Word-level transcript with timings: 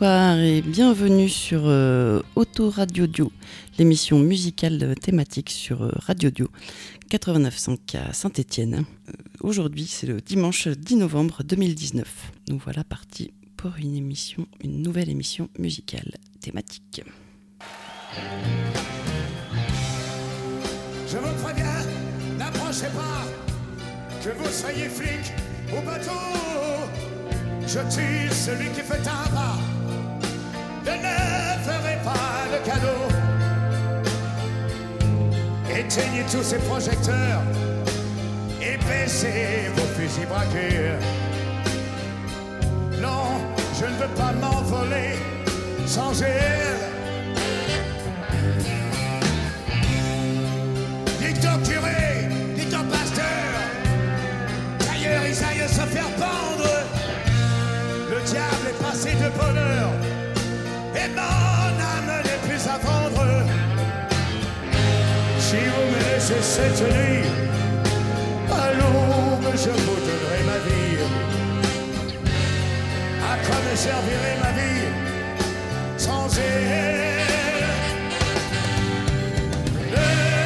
Bonsoir 0.00 0.38
et 0.38 0.62
bienvenue 0.62 1.28
sur 1.28 1.62
euh, 1.64 2.22
Auto 2.36 2.70
Radio 2.70 3.08
Dio, 3.08 3.32
l'émission 3.80 4.20
musicale 4.20 4.94
thématique 4.94 5.50
sur 5.50 5.82
euh, 5.82 5.90
Radio 6.06 6.30
Dio 6.30 6.48
89.5 7.10 7.96
à 7.96 8.12
Saint-Étienne. 8.12 8.84
Euh, 9.08 9.12
Aujourd'hui, 9.40 9.88
c'est 9.88 10.06
le 10.06 10.20
dimanche 10.20 10.68
10 10.68 10.98
novembre 10.98 11.42
2019. 11.42 12.30
Nous 12.48 12.58
voilà 12.58 12.84
partis 12.84 13.32
pour 13.56 13.72
une 13.76 13.96
émission, 13.96 14.46
une 14.62 14.82
nouvelle 14.82 15.10
émission 15.10 15.48
musicale 15.58 16.14
thématique. 16.40 17.02
Je 21.08 21.16
vous 21.16 21.42
préviens, 21.42 21.82
n'approchez 22.38 22.86
pas, 22.94 23.26
que 24.22 24.30
vous 24.38 24.48
soyez 24.52 24.88
flic 24.88 25.32
ou 25.76 25.84
bateau. 25.84 26.12
Je 27.66 27.80
tue 27.92 28.32
celui 28.32 28.68
qui 28.70 28.82
fait 28.82 29.02
pas. 29.02 29.77
Ne 30.84 30.92
ferai 31.64 31.98
pas 32.04 32.46
de 32.52 32.58
cadeau. 32.68 33.02
Éteignez 35.70 36.24
tous 36.30 36.42
ces 36.42 36.58
projecteurs 36.58 37.42
et 38.60 38.76
baissez 38.78 39.70
vos 39.76 39.86
fusils 39.96 40.26
braqués. 40.26 40.96
Non, 43.00 43.26
je 43.78 43.84
ne 43.84 43.96
veux 43.96 44.14
pas 44.16 44.32
m'envoler 44.32 45.14
sans 45.86 46.22
elle. 46.22 46.78
Victor 51.20 51.62
Curé, 51.62 52.28
Victor 52.56 52.84
Pasteur, 52.84 53.24
d'ailleurs 54.80 55.22
ils 55.26 55.44
aillent 55.44 55.68
se 55.68 55.86
faire 55.94 56.08
et 61.08 61.14
mon 61.14 61.68
âme 61.94 62.22
n'est 62.24 62.48
plus 62.48 62.62
à 62.66 62.78
vendre. 62.78 63.26
Si 65.38 65.56
vous 65.56 65.86
me 65.92 65.98
laissez 66.12 66.42
cette 66.42 66.82
nuit, 66.82 67.26
à 68.50 68.72
l'aube 68.72 69.52
je 69.54 69.70
vous 69.70 69.98
donnerai 70.06 70.40
ma 70.46 70.58
vie. 70.66 70.98
À 73.30 73.36
quoi 73.46 73.56
me 73.70 73.76
servirait 73.76 74.38
ma 74.42 74.52
vie 74.52 74.88
sans 75.96 76.28
elle? 76.38 77.18
je 79.90 80.37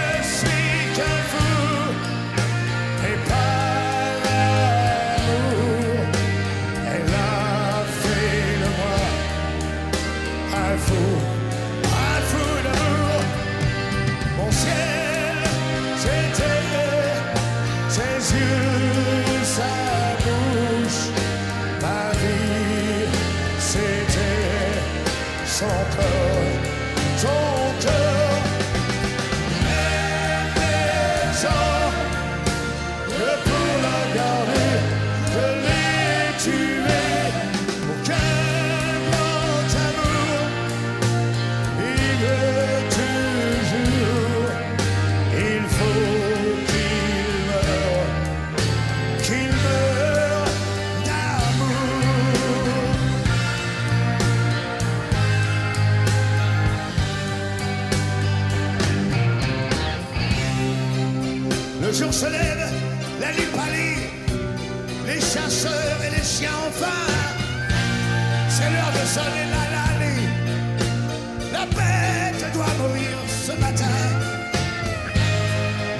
La 71.52 71.66
bête 71.66 72.52
doit 72.54 72.74
mourir 72.78 73.18
ce 73.28 73.52
matin. 73.60 73.98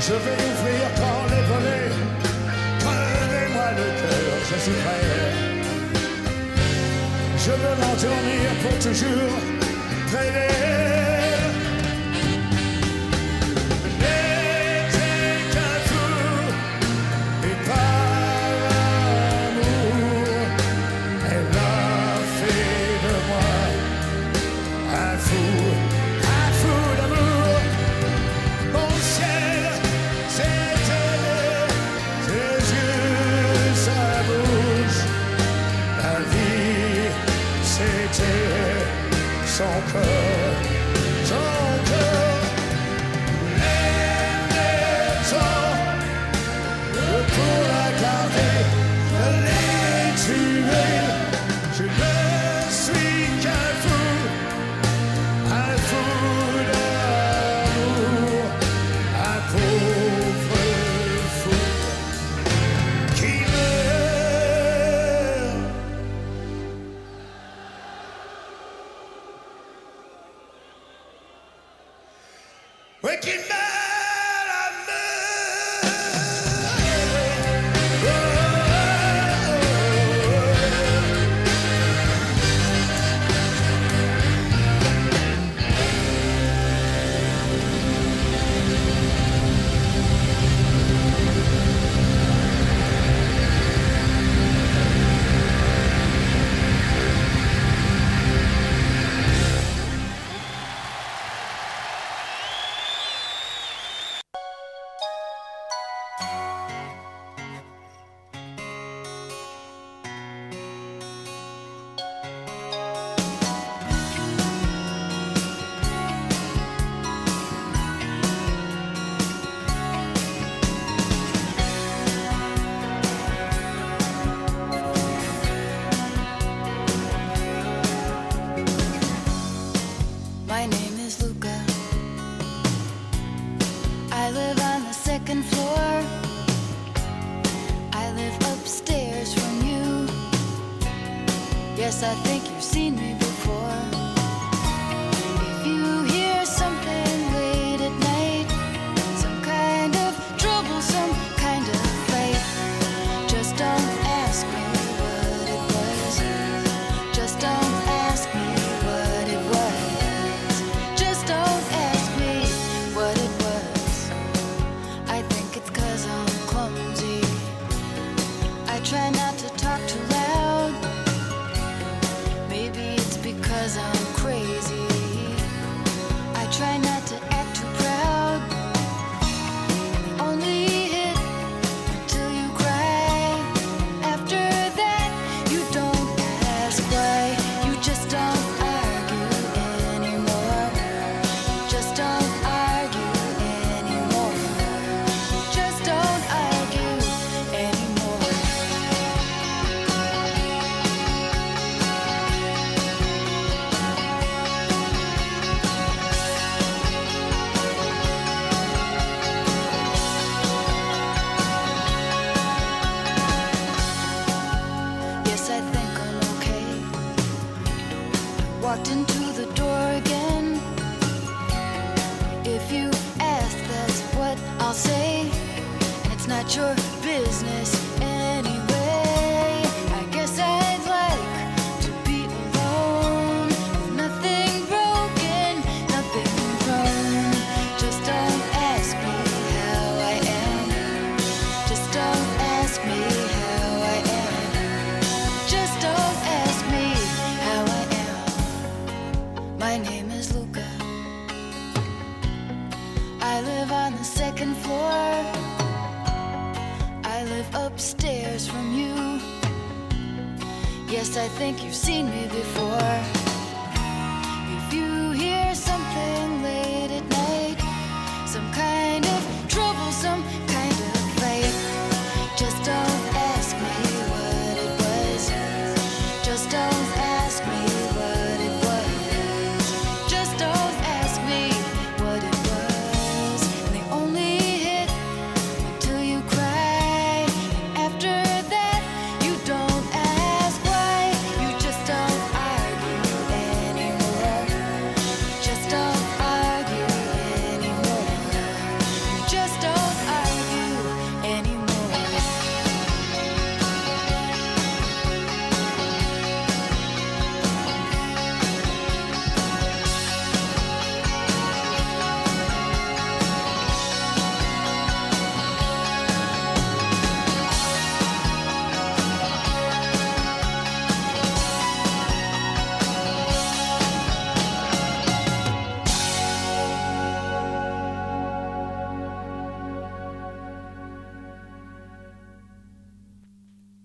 Je 0.01 0.13
vais 0.13 0.39
ouvrir 0.51 0.83
quand 0.97 1.25
les 1.29 1.43
volets. 1.51 1.93
Crevez-moi 2.81 3.69
le 3.77 3.87
cœur, 4.01 4.33
je 4.51 4.57
suis 4.63 4.79
prêt. 4.83 5.05
Je 7.37 7.51
veux 7.51 7.77
m'endormir 7.83 8.49
pour 8.63 8.79
toujours 8.79 9.53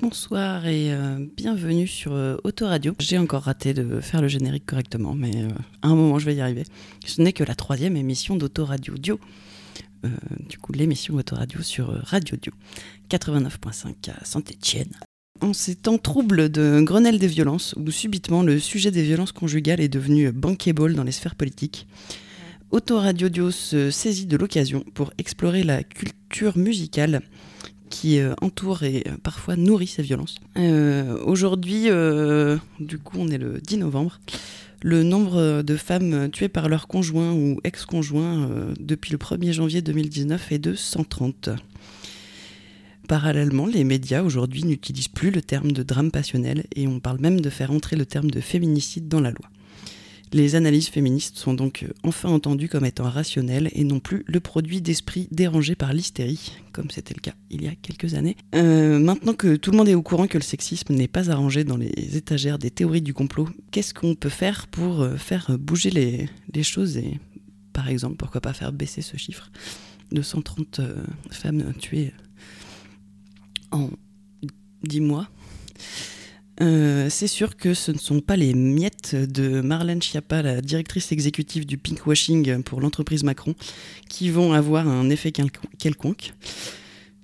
Bonsoir 0.10 0.66
et 0.66 0.94
euh, 0.94 1.18
bienvenue 1.36 1.86
sur 1.86 2.14
euh, 2.14 2.38
Autoradio. 2.46 2.96
J'ai 2.98 3.18
encore 3.18 3.44
raté 3.44 3.74
de 3.74 4.00
faire 4.00 4.22
le 4.22 4.30
générique 4.30 4.66
correctement, 4.66 5.14
mais 5.14 5.36
euh, 5.36 5.50
à 5.82 5.90
un 5.90 5.96
moment 5.96 6.18
je 6.18 6.26
vais 6.26 6.36
y 6.36 6.40
arriver. 6.40 6.64
Ce 7.06 7.22
n'est 7.22 7.34
que 7.34 7.44
la 7.44 7.56
troisième 7.56 7.98
émission 7.98 8.38
d'Autoradio 8.38 8.94
Dio. 8.98 9.20
Du 10.48 10.58
coup, 10.60 10.72
l'émission 10.72 11.16
Autoradio 11.16 11.62
sur 11.62 11.90
Radio 12.06 12.38
Dio 12.42 12.54
89.5 13.10 14.12
à 14.12 14.24
Saint-Étienne. 14.24 14.94
En 15.42 15.52
ces 15.52 15.76
temps 15.76 15.98
troubles 15.98 16.48
de 16.48 16.80
Grenelle 16.80 17.20
des 17.20 17.28
violences, 17.28 17.76
où 17.76 17.92
subitement 17.92 18.44
le 18.44 18.60
sujet 18.60 18.92
des 18.92 19.04
violences 19.04 19.34
conjugales 19.34 19.82
est 19.82 19.90
devenu 19.90 20.32
bankable 20.32 20.94
dans 20.94 21.04
les 21.04 21.12
sphères 21.12 21.36
politiques, 21.36 21.86
Autoradio 22.72 23.28
Dio 23.28 23.52
se 23.52 23.92
saisit 23.92 24.26
de 24.26 24.38
l'occasion 24.38 24.86
pour 24.94 25.12
explorer 25.18 25.64
la 25.64 25.84
culture 25.84 26.58
musicale 26.58 27.24
qui 27.90 28.20
euh, 28.20 28.34
entoure 28.42 28.84
et 28.84 29.04
euh, 29.08 29.18
parfois 29.22 29.56
nourrit 29.56 29.88
ces 29.88 30.04
violences. 30.04 30.36
Euh, 30.58 31.18
Aujourd'hui, 31.26 31.90
du 32.80 32.98
coup, 32.98 33.18
on 33.20 33.30
est 33.30 33.38
le 33.38 33.60
10 33.62 33.78
novembre. 33.78 34.20
Le 34.84 35.02
nombre 35.04 35.64
de 35.64 35.76
femmes 35.76 36.30
tuées 36.30 36.50
par 36.50 36.70
leur 36.70 36.88
conjoint 36.88 37.34
ou 37.34 37.60
ex-conjoint 37.64 38.50
depuis 38.80 39.12
le 39.12 39.18
1er 39.18 39.52
janvier 39.52 39.82
2019 39.82 40.52
est 40.52 40.60
de 40.60 40.76
130. 40.76 41.50
Parallèlement, 43.08 43.66
les 43.66 43.84
médias 43.84 44.22
aujourd'hui 44.22 44.66
n'utilisent 44.66 45.08
plus 45.08 45.32
le 45.32 45.42
terme 45.42 45.72
de 45.72 45.82
drame 45.82 46.12
passionnel 46.12 46.66
et 46.76 46.88
on 46.88 47.00
parle 47.00 47.20
même 47.20 47.42
de 47.42 47.50
faire 47.50 47.72
entrer 47.72 47.96
le 47.96 48.06
terme 48.06 48.30
de 48.30 48.40
féminicide 48.40 49.08
dans 49.08 49.22
la 49.22 49.32
loi. 49.32 49.50
Les 50.34 50.56
analyses 50.56 50.90
féministes 50.90 51.38
sont 51.38 51.54
donc 51.54 51.84
euh, 51.84 51.94
enfin 52.04 52.30
entendues 52.30 52.68
comme 52.68 52.86
étant 52.86 53.10
rationnelles 53.10 53.70
et 53.74 53.84
non 53.84 54.00
plus 54.00 54.24
le 54.28 54.40
produit 54.40 54.82
d'esprit 54.82 55.28
dérangé 55.32 55.76
par 55.76 55.94
l'hystérie, 55.94 56.52
comme 56.74 56.90
c'était 56.92 57.14
le 57.14 57.22
cas 57.22 57.34
il 57.50 57.64
y 57.64 57.68
a 57.68 57.76
quelques 57.76 58.14
années. 58.14 58.36
Euh, 58.56 59.00
maintenant 59.00 59.34
que 59.34 59.56
tout 59.56 59.72
le 59.72 59.78
monde 59.78 59.88
est 59.88 59.96
au 59.96 60.02
courant 60.02 60.28
que 60.28 60.38
le 60.38 60.44
sexisme 60.44 60.94
n'est 60.94 61.08
pas 61.08 61.30
arrangé 61.30 61.64
dans 61.64 61.78
les 61.78 62.18
étagères 62.18 62.60
des 62.60 62.72
théories 62.72 63.02
du 63.02 63.14
complot, 63.14 63.48
qu'est-ce 63.72 63.94
qu'on 63.94 64.16
peut 64.16 64.30
faire 64.30 64.68
pour 64.68 65.02
euh, 65.02 65.16
faire 65.16 65.58
bouger 65.58 65.90
les, 65.90 66.30
les 66.54 66.64
choses 66.64 66.98
et, 66.98 67.20
par 67.74 67.90
exemple, 67.90 68.18
pourquoi 68.18 68.42
pas 68.42 68.54
faire 68.54 68.74
baisser 68.74 69.02
ce 69.02 69.18
chiffre 69.18 69.52
de 70.12 70.22
130 70.22 70.80
euh, 70.80 71.04
femmes 71.30 71.74
tuées 71.80 72.12
en 73.72 73.90
10 74.84 75.02
mois? 75.02 75.30
Euh, 76.62 77.08
c'est 77.10 77.28
sûr 77.28 77.56
que 77.56 77.74
ce 77.74 77.92
ne 77.92 77.98
sont 77.98 78.20
pas 78.20 78.36
les 78.36 78.54
miettes 78.54 79.16
de 79.16 79.62
Marlène 79.62 80.02
Schiappa, 80.02 80.42
la 80.42 80.62
directrice 80.62 81.12
exécutive 81.12 81.66
du 81.66 81.78
pinkwashing 81.78 82.64
pour 82.64 82.82
l'entreprise 82.82 83.24
Macron, 83.24 83.54
qui 84.10 84.30
vont 84.30 84.54
avoir 84.54 84.88
un 84.88 85.10
effet 85.10 85.30
quelcon- 85.30 85.68
quelconque. 85.78 86.34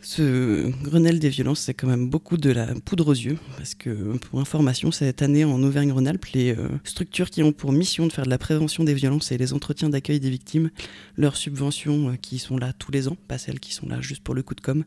Ce 0.06 0.70
Grenelle 0.84 1.18
des 1.20 1.30
violences, 1.30 1.62
c'est 1.62 1.74
quand 1.74 1.88
même 1.88 2.10
beaucoup 2.10 2.36
de 2.36 2.50
la 2.52 2.68
poudre 2.84 3.08
aux 3.08 3.14
yeux, 3.14 3.38
parce 3.56 3.74
que 3.74 4.18
pour 4.18 4.42
information, 4.42 4.92
cette 4.92 5.22
année 5.22 5.46
en 5.46 5.64
Auvergne-Rhône-Alpes, 5.64 6.26
les 6.34 6.52
euh, 6.54 6.68
structures 6.84 7.30
qui 7.30 7.42
ont 7.42 7.54
pour 7.54 7.72
mission 7.72 8.06
de 8.06 8.12
faire 8.12 8.26
de 8.26 8.30
la 8.30 8.38
prévention 8.38 8.84
des 8.84 8.94
violences 8.94 9.32
et 9.32 9.38
les 9.38 9.54
entretiens 9.54 9.88
d'accueil 9.90 10.20
des 10.20 10.30
victimes, 10.30 10.72
leurs 11.16 11.38
subventions 11.38 12.10
euh, 12.10 12.16
qui 12.22 12.38
sont 12.38 12.58
là 12.58 12.74
tous 12.74 12.92
les 12.92 13.08
ans, 13.08 13.16
pas 13.30 13.38
celles 13.38 13.62
qui 13.62 13.74
sont 13.74 13.88
là 13.88 14.02
juste 14.02 14.22
pour 14.24 14.36
le 14.36 14.44
coup 14.44 14.56
de 14.56 14.62
com', 14.62 14.84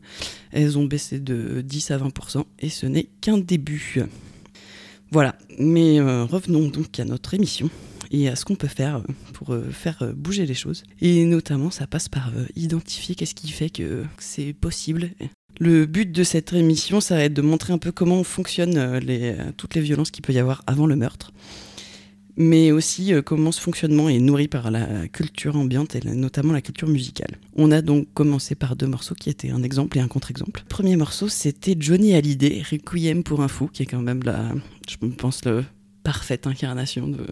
elles 0.51 0.77
ont 0.77 0.85
baissé 0.85 1.19
de 1.19 1.61
10 1.61 1.89
à 1.91 1.97
20%, 1.97 2.43
et 2.59 2.69
ce 2.69 2.85
n'est 2.85 3.07
qu'un 3.19 3.39
début. 3.39 4.03
Voilà, 5.11 5.35
mais 5.57 5.99
euh, 5.99 6.25
revenons 6.25 6.67
donc 6.67 6.99
à 6.99 7.05
notre 7.05 7.33
émission 7.33 7.69
et 8.11 8.27
à 8.29 8.35
ce 8.35 8.45
qu'on 8.45 8.55
peut 8.55 8.67
faire 8.67 9.01
pour 9.33 9.53
euh, 9.53 9.69
faire 9.71 10.01
euh, 10.01 10.13
bouger 10.13 10.45
les 10.45 10.53
choses. 10.53 10.83
Et 11.01 11.25
notamment, 11.25 11.71
ça 11.71 11.87
passe 11.87 12.09
par 12.09 12.29
euh, 12.35 12.45
identifier 12.55 13.15
qu'est-ce 13.15 13.35
qui 13.35 13.49
fait 13.49 13.69
que 13.69 14.03
c'est 14.17 14.53
possible. 14.53 15.11
Le 15.59 15.85
but 15.85 16.11
de 16.11 16.23
cette 16.23 16.53
émission, 16.53 17.01
ça 17.01 17.15
va 17.15 17.23
être 17.23 17.33
de 17.33 17.41
montrer 17.41 17.73
un 17.73 17.79
peu 17.79 17.91
comment 17.91 18.23
fonctionnent 18.23 18.77
euh, 18.77 19.51
toutes 19.57 19.75
les 19.75 19.81
violences 19.81 20.11
qu'il 20.11 20.21
peut 20.21 20.33
y 20.33 20.39
avoir 20.39 20.61
avant 20.67 20.85
le 20.85 20.95
meurtre, 20.95 21.31
mais 22.37 22.71
aussi 22.71 23.13
euh, 23.13 23.21
comment 23.21 23.51
ce 23.51 23.59
fonctionnement 23.59 24.07
est 24.09 24.19
nourri 24.19 24.47
par 24.47 24.71
la 24.71 25.07
culture 25.07 25.55
ambiante 25.57 25.95
et 25.95 25.99
la- 26.01 26.13
notamment 26.13 26.53
la 26.53 26.61
culture 26.61 26.87
musicale. 26.87 27.37
On 27.55 27.71
a 27.71 27.81
donc 27.81 28.07
commencé 28.13 28.55
par 28.55 28.75
deux 28.75 28.87
morceaux 28.87 29.15
qui 29.15 29.29
étaient 29.29 29.49
un 29.49 29.63
exemple 29.63 29.97
et 29.97 30.01
un 30.01 30.07
contre-exemple. 30.07 30.61
Le 30.63 30.69
premier 30.69 30.95
morceau, 30.95 31.27
c'était 31.27 31.75
Johnny 31.79 32.13
Hallyday, 32.13 32.63
Requiem 32.71 33.23
pour 33.23 33.41
un 33.41 33.47
fou, 33.47 33.67
qui 33.67 33.83
est 33.83 33.87
quand 33.87 34.01
même 34.01 34.21
la, 34.23 34.53
je 34.87 34.95
pense, 34.97 35.43
le 35.45 35.65
parfaite 36.03 36.47
incarnation 36.47 37.07
de 37.07 37.25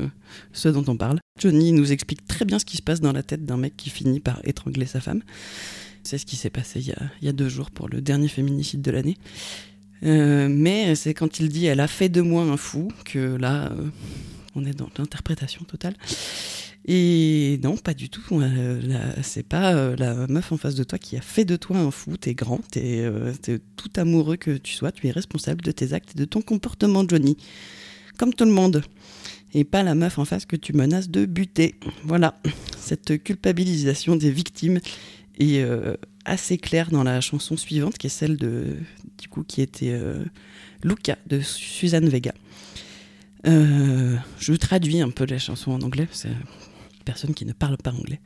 ce 0.51 0.67
dont 0.67 0.83
on 0.87 0.97
parle. 0.97 1.19
Johnny 1.39 1.71
nous 1.71 1.91
explique 1.93 2.25
très 2.27 2.43
bien 2.43 2.59
ce 2.59 2.65
qui 2.65 2.75
se 2.75 2.81
passe 2.81 2.99
dans 2.99 3.13
la 3.13 3.23
tête 3.23 3.45
d'un 3.45 3.57
mec 3.57 3.77
qui 3.77 3.89
finit 3.89 4.19
par 4.19 4.41
étrangler 4.43 4.85
sa 4.85 4.99
femme. 4.99 5.21
C'est 6.03 6.17
ce 6.17 6.25
qui 6.25 6.35
s'est 6.35 6.49
passé 6.49 6.81
il 6.81 6.87
y, 6.87 6.91
a, 6.91 7.01
il 7.21 7.25
y 7.25 7.29
a 7.29 7.31
deux 7.33 7.47
jours 7.47 7.71
pour 7.71 7.87
le 7.89 8.01
dernier 8.01 8.27
féminicide 8.27 8.81
de 8.81 8.91
l'année. 8.91 9.17
Euh, 10.03 10.47
mais 10.49 10.93
c'est 10.95 11.13
quand 11.13 11.39
il 11.39 11.47
dit 11.49 11.65
elle 11.67 11.79
a 11.79 11.87
fait 11.87 12.09
de 12.09 12.21
moi 12.21 12.43
un 12.43 12.57
fou 12.57 12.89
que 13.05 13.37
là, 13.37 13.71
euh, 13.71 13.87
on 14.55 14.65
est 14.65 14.73
dans 14.73 14.89
l'interprétation 14.97 15.63
totale. 15.65 15.95
Et 16.87 17.59
non, 17.63 17.77
pas 17.77 17.95
du 17.95 18.09
tout. 18.09 18.23
Euh, 18.31 19.11
c'est 19.23 19.47
pas 19.47 19.73
euh, 19.73 19.95
la 19.97 20.27
meuf 20.27 20.51
en 20.51 20.57
face 20.57 20.75
de 20.75 20.83
toi 20.83 20.99
qui 20.99 21.17
a 21.17 21.21
fait 21.21 21.43
de 21.43 21.55
toi 21.55 21.77
un 21.77 21.89
fou. 21.89 22.15
T'es 22.15 22.35
grand, 22.35 22.59
t'es 22.69 23.01
euh, 23.01 23.33
t'es 23.41 23.59
tout 23.75 23.89
amoureux 23.95 24.37
que 24.37 24.51
tu 24.51 24.73
sois. 24.73 24.91
Tu 24.91 25.07
es 25.07 25.11
responsable 25.11 25.61
de 25.61 25.71
tes 25.71 25.93
actes 25.93 26.11
et 26.11 26.19
de 26.19 26.25
ton 26.25 26.41
comportement, 26.41 27.03
Johnny. 27.07 27.37
Comme 28.17 28.33
tout 28.33 28.45
le 28.45 28.51
monde. 28.51 28.83
Et 29.55 29.63
pas 29.63 29.81
la 29.81 29.95
meuf 29.95 30.19
en 30.19 30.25
face 30.25 30.45
que 30.45 30.55
tu 30.55 30.73
menaces 30.73 31.09
de 31.09 31.25
buter. 31.25 31.75
Voilà. 32.03 32.39
Cette 32.77 33.23
culpabilisation 33.23 34.15
des 34.15 34.29
victimes 34.29 34.79
est 35.39 35.65
assez 36.25 36.57
claire 36.57 36.91
dans 36.91 37.03
la 37.03 37.21
chanson 37.21 37.55
suivante, 37.55 37.97
qui 37.97 38.07
est 38.07 38.09
celle 38.11 38.37
de, 38.37 38.75
du 39.17 39.27
coup, 39.29 39.43
qui 39.43 39.61
était 39.61 39.97
Luca 40.83 41.17
de 41.27 41.39
Suzanne 41.39 42.09
Vega. 42.09 42.33
Euh, 43.47 44.15
je 44.39 44.53
traduis 44.53 45.01
un 45.01 45.09
peu 45.09 45.25
la 45.25 45.37
chanson 45.37 45.71
en 45.71 45.81
anglais, 45.81 46.07
c'est 46.11 46.29
personne 47.03 47.33
qui 47.33 47.45
ne 47.45 47.53
parle 47.53 47.77
pas 47.77 47.91
anglais. 47.91 48.19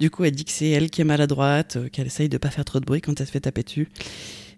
Du 0.00 0.10
coup, 0.10 0.24
elle 0.24 0.34
dit 0.34 0.44
que 0.44 0.50
c'est 0.50 0.70
elle 0.70 0.90
qui 0.90 1.02
est 1.02 1.04
maladroite, 1.04 1.76
euh, 1.76 1.88
qu'elle 1.88 2.06
essaye 2.06 2.28
de 2.28 2.38
pas 2.38 2.50
faire 2.50 2.64
trop 2.64 2.80
de 2.80 2.84
bruit 2.84 3.00
quand 3.00 3.20
elle 3.20 3.26
se 3.26 3.32
fait 3.32 3.40
taper 3.40 3.62
dessus. 3.62 3.88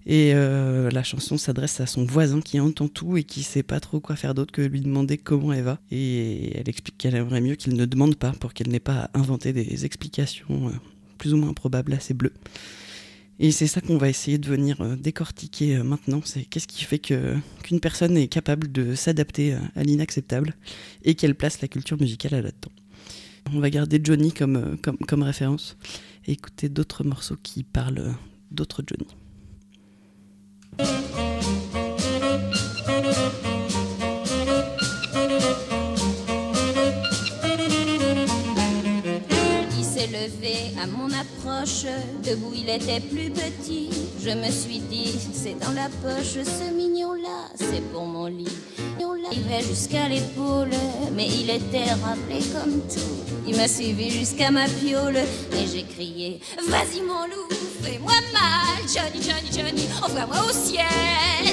Et 0.07 0.33
euh, 0.35 0.89
la 0.91 1.03
chanson 1.03 1.37
s'adresse 1.37 1.81
à 1.81 1.87
son 1.87 2.05
voisin 2.05 2.41
qui 2.41 2.61
entend 2.61 2.87
tout 2.87 3.17
et 3.17 3.25
qui 3.25 3.43
sait 3.43 3.65
pas 3.65 3.81
trop 3.81 3.99
quoi 3.99 4.15
faire 4.15 4.35
d'autre 4.35 4.53
que 4.53 4.63
lui 4.63 4.81
demander 4.81 5.19
comment 5.19 5.53
elle 5.53 5.65
va. 5.65 5.81
Et 5.91 6.57
elle 6.57 6.69
explique 6.69 6.97
qu'elle 6.97 7.17
aimerait 7.17 7.41
mieux 7.41 7.57
qu'il 7.57 7.75
ne 7.75 7.85
demande 7.85 8.15
pas 8.15 8.31
pour 8.31 8.55
qu'elle 8.55 8.69
n'ait 8.69 8.79
pas 8.79 9.11
à 9.13 9.19
inventer 9.19 9.53
des 9.53 9.85
explications 9.85 10.71
plus 11.19 11.35
ou 11.35 11.39
moins 11.39 11.49
improbables 11.49 11.93
à 11.93 11.99
ses 11.99 12.15
bleus. 12.15 12.33
Et 13.39 13.51
c'est 13.51 13.67
ça 13.67 13.81
qu'on 13.81 13.99
va 13.99 14.09
essayer 14.09 14.39
de 14.39 14.49
venir 14.49 14.81
euh, 14.81 14.97
décortiquer 14.97 15.77
euh, 15.77 15.85
maintenant. 15.85 16.23
C'est 16.25 16.45
qu'est-ce 16.45 16.67
qui 16.67 16.85
fait 16.85 16.99
que 16.99 17.35
qu'une 17.63 17.81
personne 17.81 18.17
est 18.17 18.29
capable 18.29 18.73
de 18.73 18.95
s'adapter 18.95 19.53
à, 19.53 19.61
à 19.75 19.83
l'inacceptable 19.83 20.55
et 21.05 21.15
qu'elle 21.15 21.35
place 21.35 21.61
la 21.61 21.69
culture 21.69 22.01
musicale 22.01 22.35
à 22.35 22.43
là-dedans. 22.43 22.73
On 23.55 23.61
va 23.61 23.71
garder 23.71 24.01
Johnny 24.03 24.33
comme, 24.33 24.57
euh, 24.57 24.77
comme, 25.07 25.23
référence 25.23 25.77
et 26.27 26.33
écouter 26.33 26.69
d'autres 26.69 27.05
morceaux 27.05 27.37
qui 27.43 27.63
parlent 27.63 27.99
euh, 27.99 28.13
d'autres 28.51 28.83
Johnny. 28.85 29.07
À 40.83 40.87
mon 40.89 41.07
approche, 41.07 41.85
debout 42.25 42.53
il 42.53 42.69
était 42.69 43.01
plus 43.01 43.31
petit. 43.31 43.91
Je 44.21 44.31
me 44.31 44.51
suis 44.51 44.81
dit, 44.81 45.15
c'est 45.33 45.57
dans 45.61 45.71
la 45.73 45.89
poche, 46.03 46.43
ce 46.45 46.73
mignon-là, 46.73 47.49
c'est 47.55 47.81
pour 47.93 48.07
mon 48.07 48.27
lit. 48.27 48.49
Il 49.33 49.43
va 49.43 49.61
jusqu'à 49.61 50.09
l'épaule, 50.09 50.71
mais 51.15 51.29
il 51.29 51.51
était 51.51 51.93
rappelé 51.93 52.41
comme 52.53 52.81
tout. 52.89 53.47
Il 53.47 53.57
m'a 53.57 53.69
suivi 53.69 54.11
jusqu'à 54.11 54.51
ma 54.51 54.67
piole, 54.67 55.17
et 55.17 55.67
j'ai 55.73 55.85
crié, 55.85 56.41
vas-y 56.69 57.03
mon 57.03 57.25
loup, 57.27 57.49
fais-moi 57.83 58.15
mal, 58.33 58.83
Johnny, 58.93 59.23
Johnny, 59.23 59.51
Johnny, 59.53 59.89
envoie-moi 60.03 60.45
au 60.49 60.53
ciel. 60.53 60.87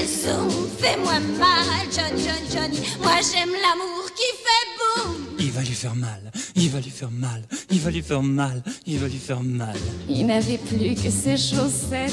Zoom, 0.08 0.50
fais-moi 0.80 1.20
mal, 1.38 1.86
Johnny, 1.92 2.24
Johnny, 2.24 2.50
Johnny, 2.52 2.80
moi 3.02 3.18
j'aime 3.22 3.52
l'amour 3.52 4.10
qui 4.16 4.30
fait 4.44 5.06
boum. 5.06 5.23
Il 5.54 5.60
va 5.60 5.66
lui 5.66 5.76
faire 5.76 5.96
mal, 5.96 6.32
il 6.56 6.70
va 6.72 6.80
lui 6.80 6.90
faire 6.90 7.12
mal, 7.12 7.44
il 7.70 7.80
va 7.80 7.92
lui 7.92 8.02
faire 8.02 8.24
mal, 8.24 8.64
il 8.88 8.98
va 8.98 9.08
lui 9.08 9.20
faire 9.20 9.44
mal. 9.44 9.76
Il 10.10 10.26
n'avait 10.26 10.58
plus 10.58 10.96
que 10.96 11.12
ses 11.12 11.38
chaussettes, 11.38 12.12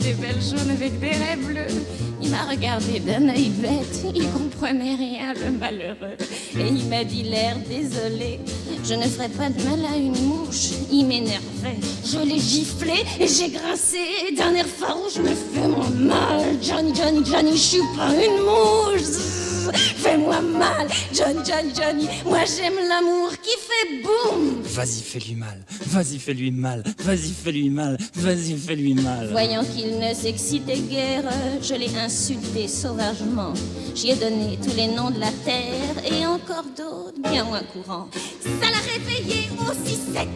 des 0.00 0.14
belles 0.14 0.40
jaunes 0.40 0.70
avec 0.70 0.98
des 0.98 1.10
raies 1.10 1.36
bleues. 1.36 1.82
Il 2.22 2.30
m'a 2.30 2.44
regardé 2.44 2.98
d'un 3.00 3.28
œil 3.28 3.50
bête, 3.50 4.06
il 4.14 4.26
comprenait 4.30 4.94
rien, 4.94 5.34
le 5.34 5.58
malheureux. 5.58 6.16
Et 6.58 6.66
il 6.66 6.86
m'a 6.86 7.04
dit 7.04 7.24
l'air 7.24 7.58
désolé, 7.68 8.40
je 8.82 8.94
ne 8.94 9.02
ferai 9.02 9.28
pas 9.28 9.50
de 9.50 9.62
mal 9.64 9.84
à 9.92 9.94
une 9.98 10.18
mouche. 10.22 10.70
Il 10.90 11.04
m'énervait, 11.04 11.76
je 12.06 12.20
l'ai 12.26 12.40
giflé 12.40 13.04
et 13.20 13.28
j'ai 13.28 13.50
grincé 13.50 13.98
d'un 14.34 14.54
air 14.54 14.66
farouche. 14.66 15.16
Me 15.16 15.34
fais-moi 15.34 15.90
mal, 15.90 16.56
Johnny, 16.62 16.94
Johnny, 16.94 17.22
Johnny, 17.22 17.52
je 17.52 17.62
suis 17.62 17.82
pas 17.94 18.14
une 18.14 18.42
mouche. 18.44 19.47
Fais-moi 19.74 20.40
mal, 20.40 20.88
Johnny, 21.12 21.40
Johnny, 21.46 21.72
Johnny. 21.74 22.08
Moi 22.24 22.40
j'aime 22.44 22.76
l'amour 22.88 23.32
qui 23.42 23.50
fait 23.50 24.02
boum. 24.02 24.62
Vas-y, 24.62 25.02
fais-lui 25.02 25.34
mal, 25.34 25.58
vas-y, 25.86 26.18
fais-lui 26.18 26.50
mal, 26.50 26.82
vas-y, 26.98 27.32
fais-lui 27.32 27.70
mal, 27.70 27.98
vas-y, 28.14 28.56
fais-lui 28.56 28.94
mal. 28.94 29.28
Voyant 29.30 29.64
qu'il 29.64 29.98
ne 29.98 30.14
s'excitait 30.14 30.78
guère, 30.78 31.24
je 31.62 31.74
l'ai 31.74 31.94
insulté 31.96 32.68
sauvagement. 32.68 33.52
J'y 33.94 34.10
ai 34.10 34.16
donné 34.16 34.58
tous 34.62 34.76
les 34.76 34.88
noms 34.88 35.10
de 35.10 35.20
la 35.20 35.32
terre 35.44 36.04
et 36.04 36.26
encore 36.26 36.64
d'autres 36.76 37.18
bien 37.30 37.44
moins 37.44 37.62
courants. 37.62 38.08
Ça 38.42 38.70
l'a 38.70 38.78
réveillé 38.92 39.48
aussi 39.60 39.96
sec 40.12 40.28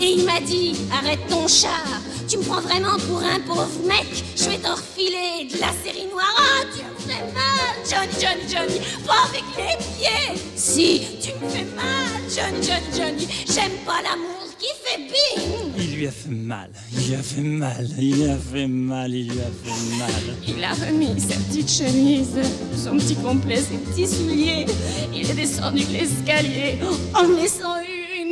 et 0.00 0.12
il 0.12 0.24
m'a 0.24 0.40
dit 0.40 0.74
arrête 0.92 1.26
ton 1.28 1.46
char. 1.48 1.84
Tu 2.28 2.38
me 2.38 2.42
prends 2.42 2.60
vraiment 2.60 2.96
pour 3.08 3.18
un 3.18 3.40
pauvre 3.40 3.68
mec. 3.86 4.06
Je 4.36 4.44
vais 4.44 4.58
t'en 4.58 4.74
refiler 4.74 5.48
de 5.52 5.60
la 5.60 5.72
série 5.84 6.06
noire. 6.10 6.34
Ah, 6.38 6.64
tu 6.74 6.82
me 6.82 7.12
fais 7.12 7.22
mal, 7.32 7.74
Johnny, 7.88 8.14
Johnny, 8.20 8.44
Johnny. 8.48 8.80
Pas 9.06 9.28
avec 9.28 9.44
les 9.56 9.76
pieds. 9.84 10.42
Si 10.56 11.02
tu 11.20 11.32
me 11.34 11.48
fais 11.50 11.66
mal, 11.76 12.22
Johnny, 12.28 12.66
Johnny, 12.66 12.86
Johnny. 12.96 13.28
J'aime 13.46 13.76
pas 13.84 14.00
l'amour 14.02 14.44
qui 14.58 14.68
fait 14.82 14.98
bing. 14.98 15.72
Il 15.76 15.96
lui 15.96 16.06
a 16.06 16.10
fait 16.10 16.30
mal, 16.30 16.70
il 16.92 17.08
lui 17.08 17.14
a 17.14 17.22
fait 17.22 17.40
mal, 17.40 17.86
il 17.98 18.14
lui 18.16 18.30
a 18.30 18.38
fait 18.38 18.66
mal, 18.66 19.14
il 19.14 19.28
lui 19.28 19.40
a 19.40 19.50
fait 19.62 19.96
mal. 19.98 20.36
Il 20.46 20.64
a 20.64 20.72
remis 20.86 21.20
sa 21.20 21.36
petite 21.36 21.70
chemise, 21.70 22.38
son 22.82 22.96
petit 22.96 23.16
complet, 23.16 23.56
ses 23.56 23.76
petits 23.76 24.08
souliers. 24.08 24.66
Il 25.14 25.30
est 25.30 25.34
descendu 25.34 25.84
l'escalier 25.92 26.78
en 27.14 27.24
me 27.24 27.36
laissant 27.36 27.80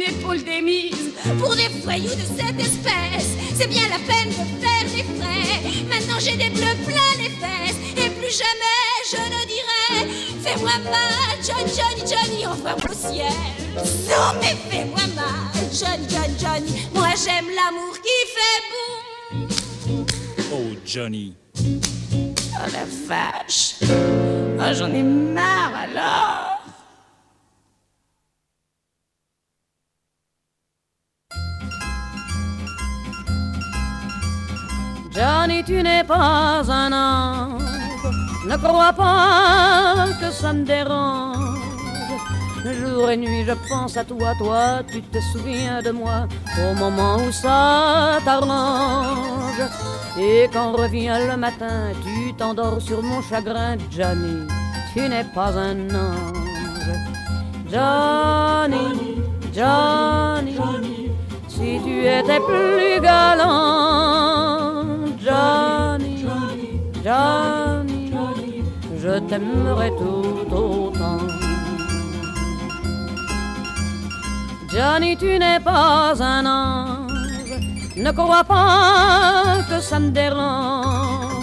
une 0.03 0.15
épaule 0.15 0.43
démise. 0.43 1.13
Pour 1.39 1.55
des 1.55 1.69
voyous 1.83 2.15
de 2.15 2.27
cette 2.37 2.59
espèce, 2.59 3.37
c'est 3.55 3.69
bien 3.69 3.83
la 3.89 3.99
peine 3.99 4.29
de 4.29 4.65
faire 4.65 4.85
des 4.95 5.03
frais. 5.03 5.85
Maintenant 5.89 6.19
j'ai 6.19 6.37
des 6.37 6.51
bleus 6.51 6.77
plein 6.85 7.13
les 7.19 7.31
fesses, 7.31 7.77
et 7.97 8.11
plus 8.11 8.37
jamais 8.37 8.91
je 9.11 9.17
ne 9.17 9.47
dirai 9.47 10.13
Fais-moi 10.43 10.73
mal, 10.85 11.37
Johnny, 11.47 11.73
Johnny, 11.73 12.11
Johnny, 12.11 12.47
envoie-moi 12.47 12.91
au 12.91 12.95
ciel. 12.95 13.27
Non, 14.09 14.39
mais 14.41 14.57
fais-moi 14.71 15.01
mal, 15.15 15.71
Johnny, 15.73 16.07
Johnny, 16.09 16.37
Johnny. 16.41 16.87
Moi 16.95 17.09
j'aime 17.25 17.47
l'amour 17.55 17.97
qui 18.01 18.19
fait 18.35 18.63
boum. 19.87 20.07
Oh, 20.53 20.77
Johnny. 20.85 21.35
Oh 21.57 22.69
la 22.73 22.85
vache 23.07 23.75
Oh 23.83 24.75
j'en 24.75 24.93
ai 24.93 25.03
marre 25.03 25.73
alors 25.85 26.62
Johnny, 35.15 35.63
tu 35.65 35.83
n'es 35.83 36.05
pas 36.05 36.63
un 36.69 36.93
ange. 36.93 37.63
Ne 38.47 38.57
crois 38.57 38.93
pas 38.93 40.07
que 40.21 40.31
ça 40.31 40.53
me 40.53 40.65
dérange. 40.65 41.61
Jour 42.65 43.11
et 43.11 43.17
nuit, 43.17 43.45
je 43.45 43.53
pense 43.69 43.97
à 43.97 44.05
toi, 44.05 44.33
toi, 44.39 44.83
tu 44.91 45.03
te 45.03 45.19
souviens 45.33 45.83
de 45.83 45.91
moi 45.91 46.29
au 46.59 46.75
moment 46.75 47.17
où 47.17 47.33
ça 47.33 48.19
t'arrange. 48.25 49.63
Et 50.19 50.49
quand 50.53 50.73
revient 50.73 51.19
le 51.29 51.37
matin, 51.37 51.91
tu 52.05 52.33
t'endors 52.35 52.81
sur 52.81 53.03
mon 53.03 53.21
chagrin, 53.23 53.77
Johnny, 53.91 54.47
tu 54.93 55.01
n'es 55.09 55.25
pas 55.35 55.53
un 55.59 55.91
ange. 55.91 56.43
Johnny, 57.71 59.23
Johnny, 59.53 60.57
si 61.49 61.81
tu 61.85 62.07
étais 62.07 62.41
plus 62.41 63.01
galant, 63.01 64.72
Johnny, 65.25 66.27
Johnny, 67.05 68.13
je 69.01 69.21
t'aimerai 69.29 69.91
tout 69.91 70.53
autant. 70.53 71.19
Johnny, 74.69 75.17
tu 75.17 75.39
n'es 75.39 75.61
pas 75.61 76.21
un 76.21 76.45
ange, 76.45 77.13
ne 77.97 78.11
crois 78.11 78.43
pas 78.43 79.63
que 79.69 79.81
ça 79.81 80.01
me 80.01 80.11
dérange. 80.11 81.42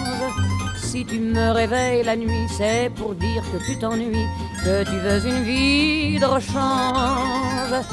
Si 0.90 1.04
tu 1.04 1.20
me 1.20 1.52
réveilles 1.52 2.02
la 2.02 2.16
nuit, 2.16 2.48
c'est 2.58 2.90
pour 2.96 3.14
dire 3.14 3.44
que 3.52 3.58
tu 3.64 3.78
t'ennuies, 3.78 4.26
que 4.64 4.82
tu 4.82 4.96
veux 4.96 5.24
une 5.24 5.44
vie 5.44 6.18
de 6.18 6.24
rechange. 6.24 7.84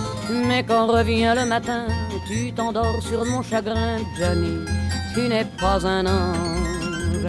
Mais 0.47 0.63
quand 0.63 0.87
revient 0.87 1.35
le 1.39 1.45
matin, 1.45 1.85
tu 2.27 2.51
t'endors 2.53 2.99
sur 3.03 3.23
mon 3.23 3.43
chagrin, 3.43 3.97
Johnny, 4.17 4.65
tu 5.13 5.29
n'es 5.29 5.45
pas 5.61 5.85
un 5.85 6.07
ange. 6.07 7.27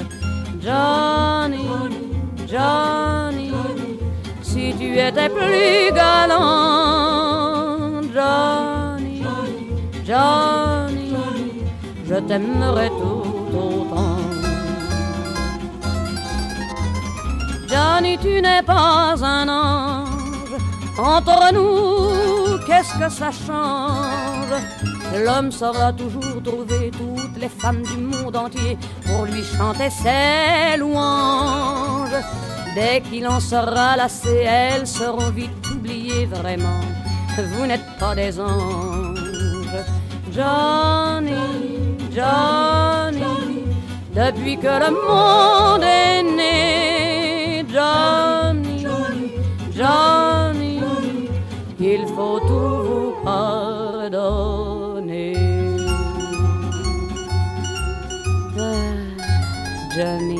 Johnny, 0.64 1.68
Johnny, 2.50 3.52
si 4.40 4.74
tu 4.78 4.98
étais 4.98 5.28
plus 5.28 5.92
galant, 5.94 8.00
Johnny, 8.14 9.22
Johnny, 10.06 11.12
je 12.08 12.14
t'aimerais 12.14 12.88
tout 12.88 13.54
autant. 13.54 14.07
Johnny, 17.78 18.18
tu 18.18 18.42
n'es 18.42 18.62
pas 18.62 19.14
un 19.22 19.48
ange. 19.48 20.56
Entre 20.98 21.52
nous, 21.54 22.58
qu'est-ce 22.66 22.94
que 23.00 23.08
ça 23.08 23.30
change? 23.30 24.54
L'homme 25.24 25.52
saura 25.52 25.92
toujours 25.92 26.42
trouver 26.42 26.90
toutes 26.90 27.38
les 27.40 27.48
femmes 27.48 27.82
du 27.82 27.96
monde 27.98 28.36
entier 28.36 28.76
pour 29.06 29.26
lui 29.26 29.44
chanter 29.44 29.90
ses 29.90 30.76
louanges. 30.76 32.20
Dès 32.74 33.00
qu'il 33.00 33.28
en 33.28 33.38
sera 33.38 33.96
lassé, 33.96 34.36
elles 34.44 34.88
seront 34.88 35.30
vite 35.30 35.64
oubliées 35.72 36.26
vraiment. 36.26 36.80
Vous 37.52 37.64
n'êtes 37.64 37.90
pas 38.00 38.16
des 38.16 38.40
anges. 38.40 39.80
Johnny, 40.32 41.44
Johnny, 42.16 43.62
depuis 44.12 44.56
que 44.58 44.74
le 44.84 44.90
monde 44.90 45.84
est 45.84 46.22
né, 46.24 46.97
Johnny, 47.70 48.86
Johnny, 49.76 50.80
il 51.78 52.06
faut 52.16 52.40
tout 52.40 52.82
vous 52.88 53.14
pardonner. 53.22 54.56
Ah, 58.58 58.94
Johnny. 59.94 60.37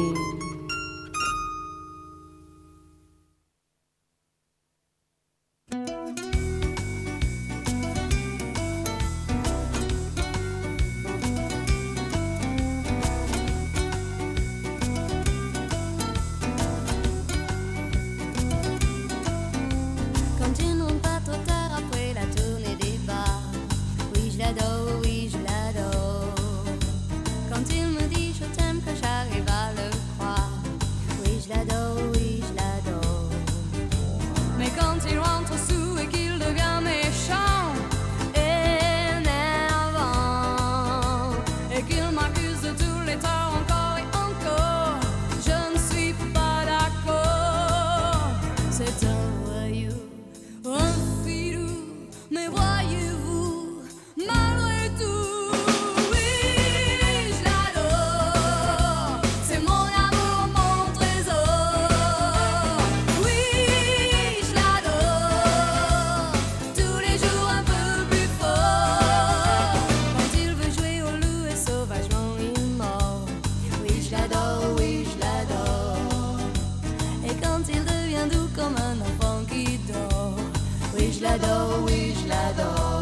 je 81.19 81.23
l'adore, 81.25 81.83
oui, 81.85 82.15
je 82.23 82.29
l'adore. 82.29 82.98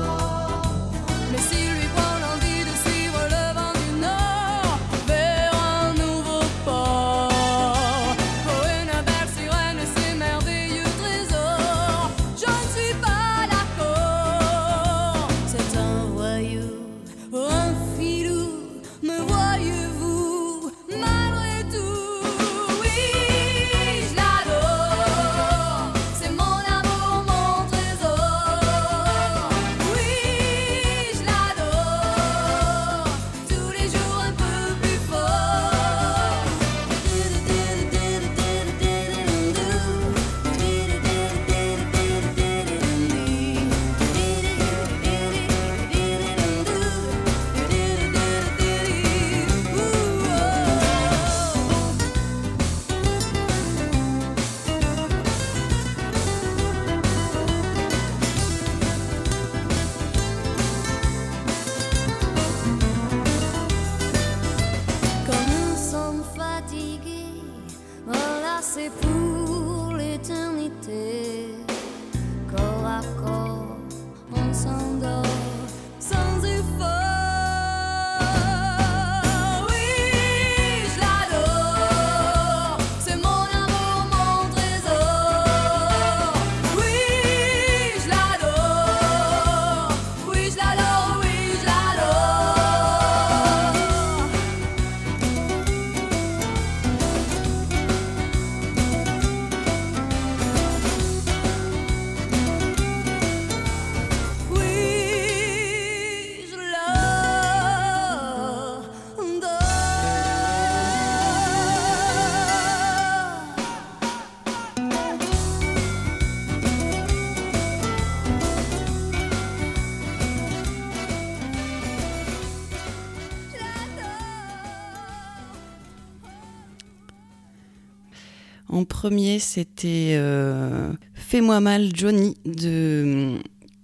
Premier, 129.07 129.39
c'était 129.39 130.15
euh, 130.19 130.93
Fais-moi 131.15 131.61
mal 131.61 131.95
Johnny 131.95 132.35
de 132.45 133.37
euh, 133.37 133.39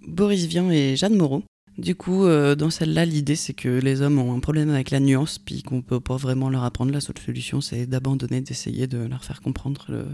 Boris 0.09 0.47
Vian 0.47 0.69
et 0.69 0.97
Jeanne 0.97 1.15
Moreau. 1.15 1.45
Du 1.79 1.95
coup, 1.95 2.25
euh, 2.25 2.57
dans 2.57 2.71
celle-là, 2.71 3.05
l'idée 3.05 3.37
c'est 3.37 3.55
que 3.55 3.69
les 3.69 4.03
hommes 4.03 4.19
ont 4.19 4.35
un 4.35 4.41
problème 4.41 4.71
avec 4.71 4.91
la 4.91 4.99
nuance, 4.99 5.39
puis 5.39 5.63
qu'on 5.63 5.81
peut 5.81 6.01
pas 6.01 6.17
vraiment 6.17 6.51
leur 6.51 6.65
apprendre. 6.65 6.91
La 6.93 7.01
seule 7.01 7.19
solution, 7.25 7.61
c'est 7.61 7.87
d'abandonner, 7.87 8.41
d'essayer 8.41 8.89
de 8.89 8.99
leur 8.99 9.23
faire 9.25 9.41
comprendre 9.41 9.85
le- 9.91 10.09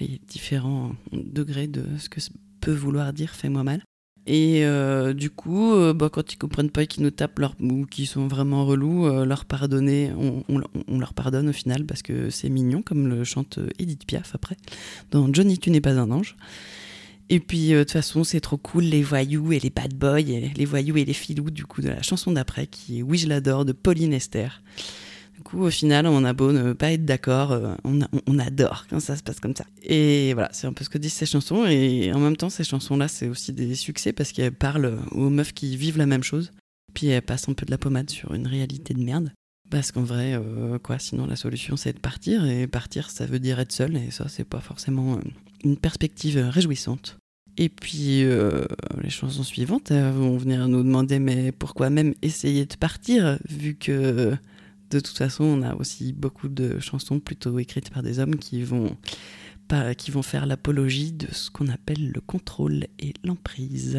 les 0.00 0.20
différents 0.26 0.90
degrés 1.12 1.68
de 1.68 1.84
ce 1.98 2.08
que 2.08 2.18
peut 2.60 2.74
vouloir 2.74 3.12
dire 3.12 3.30
Fais-moi 3.30 3.62
mal. 3.62 3.84
Et 4.28 4.64
euh, 4.64 5.12
du 5.12 5.30
coup, 5.30 5.72
euh, 5.74 5.92
bah, 5.94 6.08
quand 6.12 6.32
ils 6.32 6.36
comprennent 6.36 6.70
pas 6.70 6.82
et 6.82 6.86
qu'ils 6.88 7.04
nous 7.04 7.10
tapent 7.12 7.38
leur, 7.38 7.54
ou 7.60 7.86
qu'ils 7.86 8.08
sont 8.08 8.26
vraiment 8.26 8.66
relous, 8.66 9.06
euh, 9.06 9.24
leur 9.24 9.44
pardonner, 9.44 10.10
on, 10.18 10.42
on- 10.48 10.62
on 10.88 10.98
leur 10.98 11.14
pardonne 11.14 11.48
au 11.48 11.52
final 11.52 11.84
parce 11.86 12.02
que 12.02 12.28
c'est 12.30 12.48
mignon, 12.48 12.82
comme 12.82 13.06
le 13.06 13.22
chante 13.22 13.60
Edith 13.78 14.04
Piaf 14.04 14.34
après, 14.34 14.56
dans 15.12 15.32
Johnny, 15.32 15.58
tu 15.58 15.70
n'es 15.70 15.80
pas 15.80 15.92
un 15.98 16.10
ange. 16.10 16.36
Et 17.28 17.40
puis, 17.40 17.70
de 17.70 17.80
toute 17.80 17.90
façon, 17.92 18.22
c'est 18.24 18.40
trop 18.40 18.56
cool, 18.56 18.84
les 18.84 19.02
voyous 19.02 19.52
et 19.52 19.58
les 19.58 19.70
bad 19.70 19.94
boys, 19.94 20.20
et 20.20 20.52
les 20.56 20.64
voyous 20.64 20.96
et 20.96 21.04
les 21.04 21.12
filous, 21.12 21.50
du 21.50 21.64
coup, 21.64 21.80
de 21.82 21.88
la 21.88 22.02
chanson 22.02 22.30
d'après, 22.32 22.66
qui 22.68 22.98
est 22.98 23.02
Oui, 23.02 23.18
je 23.18 23.28
l'adore, 23.28 23.64
de 23.64 23.72
Pauline 23.72 24.12
Esther. 24.12 24.62
Au 25.54 25.70
final, 25.70 26.06
on 26.06 26.24
a 26.24 26.32
beau 26.32 26.52
ne 26.52 26.72
pas 26.72 26.92
être 26.92 27.04
d'accord, 27.04 27.52
euh, 27.52 27.74
on, 27.84 28.38
adore 28.38 28.86
quand 28.88 29.00
ça 29.00 29.16
se 29.16 29.22
passe 29.22 29.40
comme 29.40 29.54
ça. 29.54 29.64
Et 29.82 30.32
voilà, 30.34 30.50
c'est 30.52 30.66
un 30.66 30.72
peu 30.72 30.84
ce 30.84 30.90
que 30.90 30.98
disent 30.98 31.12
ces 31.12 31.26
chansons. 31.26 31.66
Et 31.66 32.12
en 32.12 32.18
même 32.18 32.36
temps, 32.36 32.50
ces 32.50 32.64
chansons-là, 32.64 33.08
c'est 33.08 33.28
aussi 33.28 33.52
des 33.52 33.74
succès 33.74 34.12
parce 34.12 34.32
qu'elles 34.32 34.52
parlent 34.52 34.98
aux 35.12 35.30
meufs 35.30 35.52
qui 35.52 35.76
vivent 35.76 35.98
la 35.98 36.06
même 36.06 36.22
chose. 36.22 36.52
Puis 36.94 37.08
elles 37.08 37.22
passent 37.22 37.48
un 37.48 37.54
peu 37.54 37.66
de 37.66 37.70
la 37.70 37.78
pommade 37.78 38.10
sur 38.10 38.34
une 38.34 38.46
réalité 38.46 38.94
de 38.94 39.02
merde. 39.02 39.32
Parce 39.70 39.90
qu'en 39.90 40.02
vrai, 40.02 40.34
euh, 40.34 40.78
quoi, 40.78 40.98
sinon 40.98 41.26
la 41.26 41.36
solution 41.36 41.76
c'est 41.76 41.92
de 41.92 41.98
partir. 41.98 42.44
Et 42.46 42.66
partir, 42.66 43.10
ça 43.10 43.26
veut 43.26 43.38
dire 43.38 43.58
être 43.60 43.72
seul. 43.72 43.96
Et 43.96 44.10
ça, 44.10 44.28
c'est 44.28 44.44
pas 44.44 44.60
forcément 44.60 45.14
euh, 45.14 45.20
une 45.64 45.76
perspective 45.76 46.38
euh, 46.38 46.50
réjouissante. 46.50 47.18
Et 47.58 47.68
puis, 47.68 48.22
euh, 48.24 48.64
les 49.02 49.10
chansons 49.10 49.42
suivantes 49.42 49.90
vont 49.90 50.36
venir 50.36 50.68
nous 50.68 50.82
demander 50.82 51.18
mais 51.18 51.52
pourquoi 51.52 51.88
même 51.88 52.14
essayer 52.20 52.66
de 52.66 52.74
partir 52.76 53.38
vu 53.48 53.76
que 53.76 54.36
de 54.90 55.00
toute 55.00 55.16
façon, 55.16 55.44
on 55.44 55.62
a 55.62 55.74
aussi 55.74 56.12
beaucoup 56.12 56.48
de 56.48 56.78
chansons 56.78 57.20
plutôt 57.20 57.58
écrites 57.58 57.90
par 57.90 58.02
des 58.02 58.18
hommes 58.18 58.36
qui 58.36 58.62
vont, 58.62 58.96
qui 59.98 60.10
vont 60.10 60.22
faire 60.22 60.46
l'apologie 60.46 61.12
de 61.12 61.26
ce 61.32 61.50
qu'on 61.50 61.68
appelle 61.68 62.12
le 62.12 62.20
contrôle 62.20 62.86
et 62.98 63.14
l'emprise. 63.24 63.98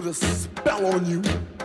put 0.00 0.06
a 0.06 0.14
spell 0.14 0.86
on 0.94 1.04
you. 1.06 1.57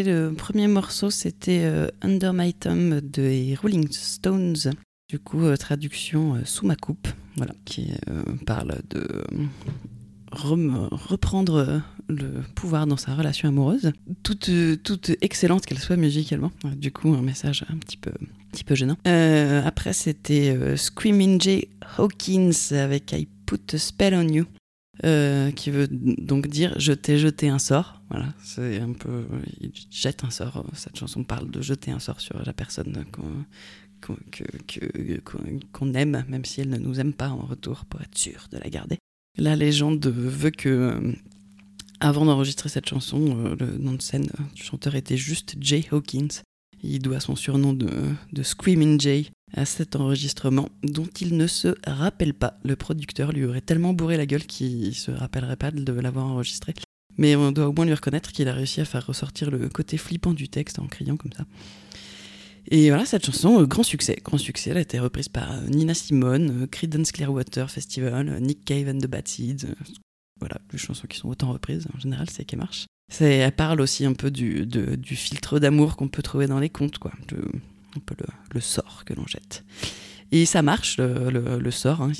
Le 0.00 0.32
premier 0.32 0.68
morceau, 0.68 1.10
c'était 1.10 1.64
euh, 1.64 1.88
Under 2.00 2.32
My 2.32 2.54
Thumb 2.54 3.00
des 3.00 3.54
Rolling 3.60 3.88
Stones. 3.90 4.72
Du 5.10 5.18
coup, 5.18 5.44
euh, 5.44 5.56
traduction 5.56 6.36
euh, 6.36 6.38
sous 6.44 6.64
ma 6.64 6.76
coupe, 6.76 7.08
voilà, 7.36 7.52
qui 7.66 7.92
parle 8.46 8.80
de 8.88 9.06
reprendre 10.30 11.82
le 12.08 12.42
pouvoir 12.54 12.86
dans 12.86 12.96
sa 12.96 13.14
relation 13.14 13.50
amoureuse, 13.50 13.92
toute, 14.22 14.48
excellente 15.20 15.66
qu'elle 15.66 15.78
soit 15.78 15.96
musicalement. 15.96 16.52
Du 16.76 16.90
coup, 16.90 17.12
un 17.12 17.20
message 17.20 17.66
un 17.68 17.76
petit 17.76 17.98
peu, 17.98 18.10
un 18.10 18.50
petit 18.50 18.64
peu 18.64 18.74
gênant. 18.74 18.96
Après, 19.04 19.92
c'était 19.92 20.56
euh, 20.56 20.76
Screaming 20.76 21.38
Jay 21.38 21.68
Hawkins 21.98 22.72
avec 22.72 23.12
I 23.12 23.28
Put 23.44 23.74
a 23.74 23.78
Spell 23.78 24.14
on 24.14 24.28
You. 24.28 24.46
qui 25.54 25.70
veut 25.70 25.88
donc 25.90 26.46
dire 26.46 26.74
je 26.78 26.94
t'ai 26.94 27.18
jeté 27.18 27.50
un 27.50 27.58
sort. 27.58 28.01
Voilà, 28.12 28.34
c'est 28.44 28.78
un 28.78 28.92
peu. 28.92 29.24
Il 29.62 29.72
jette 29.90 30.22
un 30.22 30.28
sort. 30.28 30.66
Cette 30.74 30.98
chanson 30.98 31.24
parle 31.24 31.50
de 31.50 31.62
jeter 31.62 31.90
un 31.92 31.98
sort 31.98 32.20
sur 32.20 32.44
la 32.44 32.52
personne 32.52 33.06
qu'on 34.02 35.94
aime, 35.94 36.22
même 36.28 36.44
si 36.44 36.60
elle 36.60 36.68
ne 36.68 36.76
nous 36.76 37.00
aime 37.00 37.14
pas 37.14 37.30
en 37.30 37.46
retour, 37.46 37.86
pour 37.86 38.02
être 38.02 38.18
sûr 38.18 38.48
de 38.52 38.58
la 38.58 38.68
garder. 38.68 38.98
La 39.38 39.56
légende 39.56 40.06
veut 40.06 40.50
que, 40.50 40.68
euh, 40.68 41.12
avant 42.00 42.26
d'enregistrer 42.26 42.68
cette 42.68 42.86
chanson, 42.86 43.46
euh, 43.46 43.56
le 43.58 43.78
nom 43.78 43.94
de 43.94 44.02
scène 44.02 44.28
du 44.54 44.62
chanteur 44.62 44.94
était 44.94 45.16
juste 45.16 45.54
Jay 45.58 45.86
Hawkins. 45.90 46.42
Il 46.82 46.98
doit 46.98 47.20
son 47.20 47.34
surnom 47.34 47.72
de, 47.72 47.88
de 48.30 48.42
Screaming 48.42 49.00
Jay 49.00 49.24
à 49.54 49.64
cet 49.64 49.96
enregistrement 49.96 50.68
dont 50.82 51.08
il 51.18 51.38
ne 51.38 51.46
se 51.46 51.74
rappelle 51.86 52.34
pas. 52.34 52.58
Le 52.62 52.76
producteur 52.76 53.32
lui 53.32 53.46
aurait 53.46 53.62
tellement 53.62 53.94
bourré 53.94 54.18
la 54.18 54.26
gueule 54.26 54.44
qu'il 54.44 54.94
se 54.94 55.10
rappellerait 55.10 55.56
pas 55.56 55.70
de 55.70 55.92
l'avoir 55.94 56.26
enregistré. 56.26 56.74
Mais 57.18 57.36
on 57.36 57.52
doit 57.52 57.68
au 57.68 57.72
moins 57.72 57.84
lui 57.84 57.94
reconnaître 57.94 58.32
qu'il 58.32 58.48
a 58.48 58.52
réussi 58.54 58.80
à 58.80 58.84
faire 58.84 59.06
ressortir 59.06 59.50
le 59.50 59.68
côté 59.68 59.96
flippant 59.98 60.32
du 60.32 60.48
texte 60.48 60.78
en 60.78 60.86
criant 60.86 61.16
comme 61.16 61.32
ça. 61.32 61.44
Et 62.70 62.88
voilà, 62.90 63.04
cette 63.04 63.26
chanson, 63.26 63.60
euh, 63.60 63.66
grand 63.66 63.82
succès. 63.82 64.16
Grand 64.24 64.38
succès, 64.38 64.70
elle 64.70 64.76
a 64.76 64.82
été 64.82 64.98
reprise 64.98 65.28
par 65.28 65.52
euh, 65.52 65.66
Nina 65.68 65.94
Simone, 65.94 66.62
euh, 66.62 66.66
Creedence 66.66 67.10
Clearwater 67.12 67.70
Festival, 67.70 68.38
Nick 68.40 68.64
Cave 68.64 68.88
and 68.88 68.98
the 68.98 69.06
Bad 69.08 69.26
Seeds. 69.28 69.66
voilà, 70.38 70.56
des 70.70 70.78
chansons 70.78 71.06
qui 71.08 71.18
sont 71.18 71.28
autant 71.28 71.52
reprises, 71.52 71.86
en 71.94 71.98
général, 72.00 72.28
c'est 72.30 72.44
qu'elles 72.44 72.60
marchent. 72.60 72.86
Elle 73.20 73.52
parle 73.52 73.80
aussi 73.80 74.04
un 74.06 74.14
peu 74.14 74.30
du, 74.30 74.64
de- 74.64 74.94
du 74.94 75.16
filtre 75.16 75.58
d'amour 75.58 75.96
qu'on 75.96 76.08
peut 76.08 76.22
trouver 76.22 76.46
dans 76.46 76.60
les 76.60 76.70
contes, 76.70 76.98
quoi. 76.98 77.12
Le- 77.30 77.50
un 77.96 78.00
peu 78.00 78.14
le, 78.18 78.26
le 78.54 78.60
sort 78.60 79.02
que 79.04 79.12
l'on 79.12 79.26
jette. 79.26 79.64
Et 80.34 80.46
ça 80.46 80.62
marche, 80.62 80.96
le, 80.98 81.70
sort. 81.70 82.00
hein. 82.00 82.12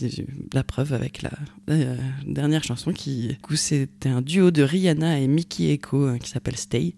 La 0.52 0.62
preuve 0.62 0.92
avec 0.92 1.22
la, 1.22 1.30
la 1.66 1.96
dernière 2.26 2.62
chanson, 2.62 2.92
qui, 2.92 3.36
c'était 3.54 4.10
un 4.10 4.20
duo 4.20 4.50
de 4.50 4.62
Rihanna 4.62 5.18
et 5.18 5.26
Mickey 5.26 5.72
Echo 5.72 6.06
euh, 6.06 6.18
qui 6.18 6.28
s'appelle 6.28 6.56
Stay. 6.56 6.94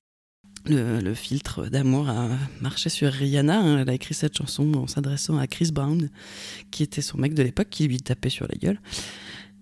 Le, 0.67 1.15
filtre 1.15 1.67
d'amour 1.69 2.09
a 2.09 2.29
marché 2.61 2.89
sur 2.89 3.13
Rihanna. 3.13 3.61
hein. 3.61 3.79
Elle 3.79 3.91
a 3.91 3.95
écrit 3.95 4.15
cette 4.15 4.37
chanson 4.37 4.73
en 4.75 4.87
s'adressant 4.89 5.39
à 5.39 5.47
Chris 5.47 5.71
Brown, 5.73 6.11
qui 6.73 6.83
était 6.83 7.03
son 7.03 7.19
mec 7.19 7.35
de 7.35 7.45
l'époque, 7.45 7.69
qui 7.71 7.87
lui 7.87 7.99
tapait 7.99 8.29
sur 8.31 8.49
la 8.49 8.57
gueule. 8.57 8.81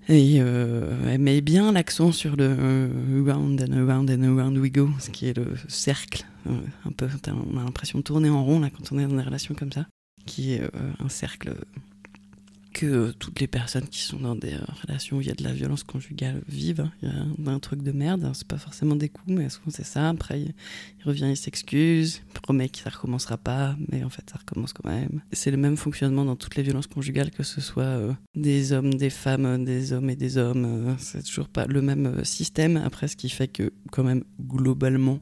Et 0.09 0.37
euh, 0.41 0.91
elle 1.07 1.21
met 1.21 1.41
bien 1.43 1.71
l'accent 1.73 2.13
sur 2.13 2.35
le 2.35 2.57
euh, 2.59 3.25
round 3.27 3.61
and 3.61 3.73
around 3.77 4.11
and 4.11 4.23
around 4.23 4.57
we 4.57 4.73
go, 4.73 4.89
ce 4.99 5.11
qui 5.11 5.27
est 5.27 5.37
le 5.37 5.55
cercle. 5.69 6.25
euh, 6.49 6.53
un 6.87 6.91
peu, 6.93 7.07
on 7.29 7.59
a 7.59 7.65
l'impression 7.65 7.99
de 7.99 8.05
tourner 8.05 8.31
en 8.31 8.43
rond 8.43 8.59
là 8.61 8.71
quand 8.71 8.91
on 8.93 8.99
est 8.99 9.07
dans 9.07 9.15
des 9.17 9.23
relations 9.23 9.55
comme 9.55 9.71
ça, 9.71 9.87
qui 10.27 10.55
est 10.55 10.63
euh, 10.63 10.69
un 10.99 11.09
cercle 11.09 11.55
que 12.73 12.87
euh, 12.87 13.13
toutes 13.19 13.41
les 13.41 13.47
personnes 13.47 13.87
qui 13.87 14.01
sont 14.01 14.19
dans 14.19 14.35
des 14.35 14.55
euh, 14.55 14.61
relations 14.83 15.19
où 15.19 15.21
il 15.21 15.27
y 15.27 15.31
a 15.31 15.35
de 15.35 15.45
la 15.45 15.53
violence 15.53 15.85
conjugale 15.85 16.43
vivent. 16.49 16.89
Il 17.03 17.09
y 17.09 17.49
a 17.49 17.53
un, 17.53 17.59
truc 17.59 17.83
de 17.83 17.93
merde, 17.93 18.31
c'est 18.35 18.47
pas 18.47 18.59
forcément 18.59 18.97
des 18.97 19.09
coups, 19.09 19.29
mais 19.29 19.49
souvent 19.49 19.71
c'est 19.71 19.85
ça. 19.85 20.09
Après, 20.09 20.41
il, 20.41 20.55
revient, 21.05 21.29
il 21.31 21.37
s'excuse, 21.37 22.23
promet 22.43 22.69
que 22.69 22.79
ça 22.79 22.91
recommencera 22.91 23.37
pas, 23.37 23.77
mais 23.91 24.03
en 24.05 24.09
fait 24.09 24.29
ça 24.31 24.39
recommence 24.39 24.73
quand 24.73 24.89
même. 24.89 25.21
C'est 25.33 25.51
le 25.51 25.57
même 25.57 25.77
fonctionnement 25.77 26.25
dans 26.25 26.37
toutes 26.37 26.57
les 26.57 26.63
violences 26.63 26.87
conjugales, 26.87 27.31
que 27.31 27.43
ce 27.43 27.61
soit 27.61 28.17
des 28.35 28.73
hommes, 28.73 28.95
des 28.95 29.11
femmes, 29.11 29.65
des 29.65 29.93
hommes 29.93 30.11
et 30.11 30.17
des 30.17 30.39
hommes. 30.39 30.65
euh, 30.65 30.95
c'est 30.99 31.23
toujours 31.23 31.49
pas 31.49 31.67
le 31.67 31.83
même 31.83 32.25
système. 32.25 32.77
Après, 32.77 33.09
ce 33.09 33.17
qui 33.17 33.29
fait 33.29 33.49
que 33.49 33.73
quand 33.91 34.05
même 34.05 34.25
globalement 34.41 35.21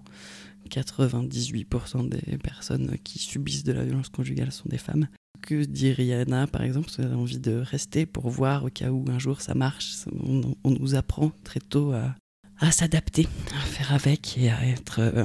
98% 0.71 2.09
des 2.09 2.39
personnes 2.39 2.97
qui 3.03 3.19
subissent 3.19 3.65
de 3.65 3.73
la 3.73 3.85
violence 3.85 4.09
conjugale 4.09 4.53
sont 4.53 4.69
des 4.69 4.79
femmes. 4.79 5.09
Que 5.43 5.65
dit 5.65 5.93
Rihanna, 5.93 6.47
par 6.47 6.63
exemple 6.63 6.91
Elle 6.99 7.13
a 7.13 7.17
envie 7.17 7.39
de 7.39 7.57
rester 7.57 8.07
pour 8.07 8.29
voir 8.29 8.65
au 8.65 8.69
cas 8.69 8.91
où 8.91 9.05
un 9.09 9.19
jour 9.19 9.41
ça 9.41 9.55
marche. 9.55 10.05
On, 10.23 10.55
on 10.65 10.71
nous 10.71 10.95
apprend 10.95 11.33
très 11.45 11.61
tôt 11.61 11.93
à, 11.93 12.15
à 12.59 12.71
s'adapter, 12.71 13.27
à 13.57 13.61
faire 13.61 13.93
avec 13.93 14.37
et 14.39 14.51
à 14.51 14.67
être 14.67 15.01
euh, 15.01 15.25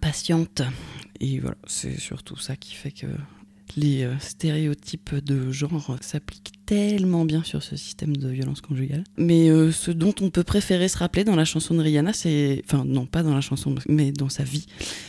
patiente. 0.00 0.62
Et 1.20 1.38
voilà, 1.38 1.56
c'est 1.66 1.98
surtout 1.98 2.36
ça 2.36 2.56
qui 2.56 2.74
fait 2.74 2.90
que 2.90 3.06
les 3.76 4.04
euh, 4.04 4.18
stéréotypes 4.18 5.14
de 5.14 5.52
genre 5.52 5.96
s'appliquent 6.00 6.53
tellement 6.66 7.24
bien 7.24 7.42
sur 7.42 7.62
ce 7.62 7.76
système 7.76 8.16
de 8.16 8.28
violence 8.28 8.60
conjugale. 8.60 9.04
Mais 9.16 9.50
euh, 9.50 9.72
ce 9.72 9.90
dont 9.90 10.14
on 10.20 10.30
peut 10.30 10.44
préférer 10.44 10.88
se 10.88 10.98
rappeler 10.98 11.24
dans 11.24 11.36
la 11.36 11.44
chanson 11.44 11.74
de 11.74 11.82
Rihanna, 11.82 12.12
c'est... 12.12 12.62
Enfin, 12.66 12.84
non, 12.84 13.06
pas 13.06 13.22
dans 13.22 13.34
la 13.34 13.40
chanson, 13.40 13.74
mais 13.88 14.12
dans 14.12 14.28
sa 14.28 14.44
vie, 14.44 14.66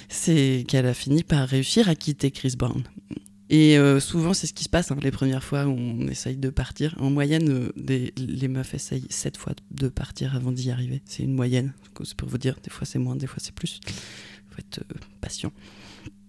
c'est 0.10 0.66
qu'elle 0.68 0.86
a 0.86 0.94
fini 0.94 1.24
par 1.24 1.48
réussir 1.48 1.90
à 1.90 1.96
quitter 1.96 2.32
Chris 2.32 2.56
Brown. 2.58 2.84
Et 3.50 3.78
euh, 3.78 4.00
souvent, 4.00 4.34
c'est 4.34 4.48
ce 4.48 4.54
qui 4.54 4.64
se 4.64 4.70
passe 4.70 4.92
hein, 4.92 4.98
les 5.02 5.12
premières 5.12 5.44
fois 5.44 5.66
où 5.66 5.72
on 5.72 6.08
essaye 6.08 6.36
de 6.36 6.50
partir. 6.50 6.96
En 7.00 7.12
moyenne, 7.12 7.72
euh, 7.88 8.10
les 8.18 8.48
meufs 8.48 8.74
essayent 8.74 9.06
sept 9.10 9.38
fois 9.38 9.54
de 9.72 9.88
partir 9.88 10.36
avant 10.36 10.52
d'y 10.52 10.72
arriver. 10.72 11.02
C'est 11.06 11.24
une 11.24 11.34
moyenne. 11.34 11.74
C'est 12.04 12.18
pour 12.18 12.28
vous 12.28 12.40
dire, 12.40 12.58
des 12.64 12.72
fois 12.72 12.86
c'est 12.86 13.00
moins, 13.00 13.16
des 13.16 13.28
fois 13.28 13.38
c'est 13.40 13.54
plus. 13.54 13.80
faut 14.50 14.58
être 14.60 14.84
patient. 15.22 15.52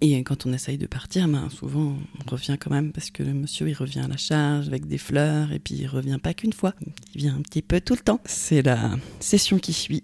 Et 0.01 0.23
quand 0.25 0.47
on 0.47 0.53
essaye 0.53 0.77
de 0.77 0.87
partir, 0.87 1.27
ben, 1.27 1.49
souvent 1.49 1.97
on 2.21 2.31
revient 2.31 2.57
quand 2.61 2.71
même 2.71 2.93
parce 2.93 3.11
que 3.11 3.23
le 3.23 3.33
monsieur 3.33 3.69
il 3.69 3.75
revient 3.75 4.01
à 4.01 4.09
la 4.09 4.17
charge 4.17 4.69
avec 4.69 4.87
des 4.87 4.99
fleurs 4.99 5.53
et 5.53 5.59
puis 5.59 5.75
il 5.75 5.87
revient 5.87 6.19
pas 6.23 6.35
qu'une 6.35 6.53
fois, 6.53 6.75
il 7.15 7.23
vient 7.23 7.35
un 7.35 7.43
petit 7.43 7.63
peu 7.63 7.81
tout 7.81 7.95
le 7.95 8.01
temps. 8.01 8.21
C'est 8.27 8.63
la 8.63 8.91
session 9.21 9.59
qui 9.59 9.73
suit. 9.73 10.03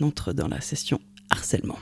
On 0.00 0.06
entre 0.06 0.32
dans 0.32 0.48
la 0.48 0.60
session 0.60 1.00
harcèlement. 1.30 1.78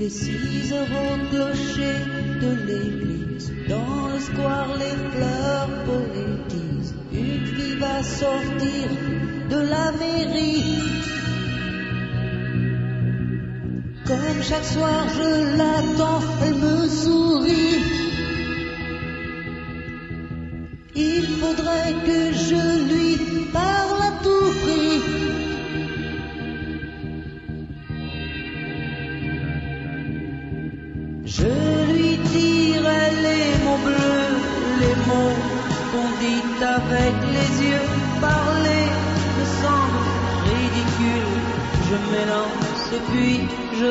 Il 0.00 0.06
est 0.06 0.08
six 0.08 0.72
heures 0.72 0.86
au 0.88 1.28
clocher 1.28 1.98
de 2.40 2.50
l'église. 2.66 3.52
Dans 3.68 4.08
le 4.08 4.18
square, 4.18 4.78
les 4.78 4.96
fleurs 5.12 5.68
poétisent. 5.84 6.94
Une 7.12 7.44
fille 7.44 7.76
va 7.76 8.02
sortir 8.02 8.88
de 9.50 9.56
la 9.56 9.92
mairie. 9.92 10.78
Comme 14.06 14.42
chaque 14.42 14.64
soir, 14.64 15.06
je 15.18 15.58
l'attends, 15.58 16.20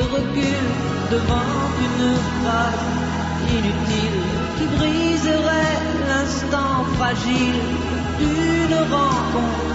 recule 0.00 0.70
devant 1.10 1.52
une 1.86 2.14
phrase 2.36 2.84
inutile 3.58 4.20
qui 4.56 4.66
briserait 4.76 5.78
l'instant 6.08 6.84
fragile 6.96 7.60
d'une 8.18 8.78
rencontre. 8.96 9.66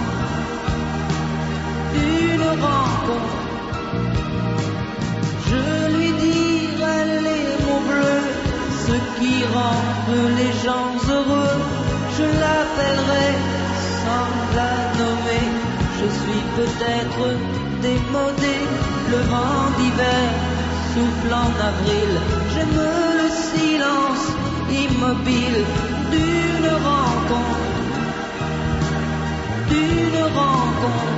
D'une 1.94 2.48
rencontre. 2.66 3.36
Je 5.48 5.64
lui 5.94 6.10
dirai 6.26 7.00
les 7.26 7.46
mots 7.64 7.84
bleus, 7.88 8.26
ce 8.86 8.96
qui 9.16 9.34
rendent 9.54 10.36
les 10.40 10.52
gens 10.64 10.92
heureux. 11.14 11.58
Je 12.18 12.26
l'appellerai 12.40 13.28
sans 14.02 14.30
la 14.58 14.74
nommer. 14.98 15.46
Je 15.98 16.06
suis 16.20 16.42
peut-être 16.56 17.22
démodé, 17.82 18.56
le 19.10 19.18
vent 19.30 19.70
d'hiver 19.76 20.28
souffle 20.92 21.32
en 21.32 21.50
avril. 21.70 22.12
J'aime 22.52 22.78
le 23.20 23.28
silence 23.50 24.26
immobile 24.84 25.60
d'une 26.12 26.70
rencontre, 26.90 27.74
d'une 29.70 30.22
rencontre. 30.40 31.16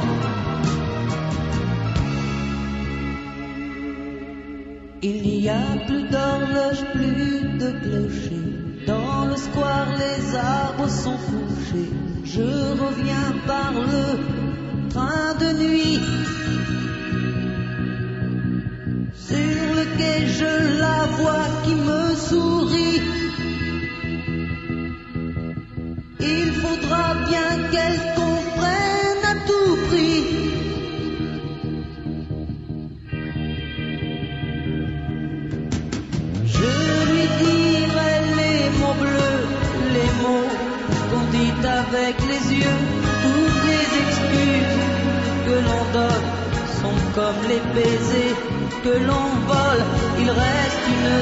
Il 5.00 5.22
n'y 5.22 5.48
a 5.48 5.66
plus 5.86 6.02
d'horloge, 6.12 6.82
plus 6.92 7.58
de 7.62 7.70
clocher. 7.82 8.42
Dans 8.86 9.26
le 9.26 9.36
square, 9.36 9.88
les 9.96 10.36
arbres 10.36 10.88
sont 10.88 11.18
couchés. 11.28 11.90
Je 12.24 12.42
reviens 12.82 13.32
par 13.46 13.72
le 13.72 14.88
train 14.88 15.34
de 15.38 15.52
nuit. 15.62 16.00
Comme 47.18 47.42
les 47.52 47.62
baisers 47.74 48.36
que 48.84 48.94
l'on 49.08 49.28
vole. 49.50 49.84
Il 50.22 50.30
reste 50.44 50.84
une 50.96 51.14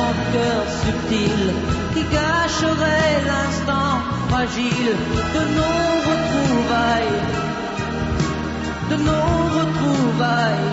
rancœur 0.00 0.62
subtile 0.82 1.48
qui 1.94 2.02
cacherait 2.16 3.16
l'instant 3.30 3.94
fragile 4.28 4.92
de 5.36 5.42
nos 5.58 5.88
retrouvailles, 6.10 7.18
de 8.90 8.96
nos 9.08 9.34
retrouvailles. 9.58 10.70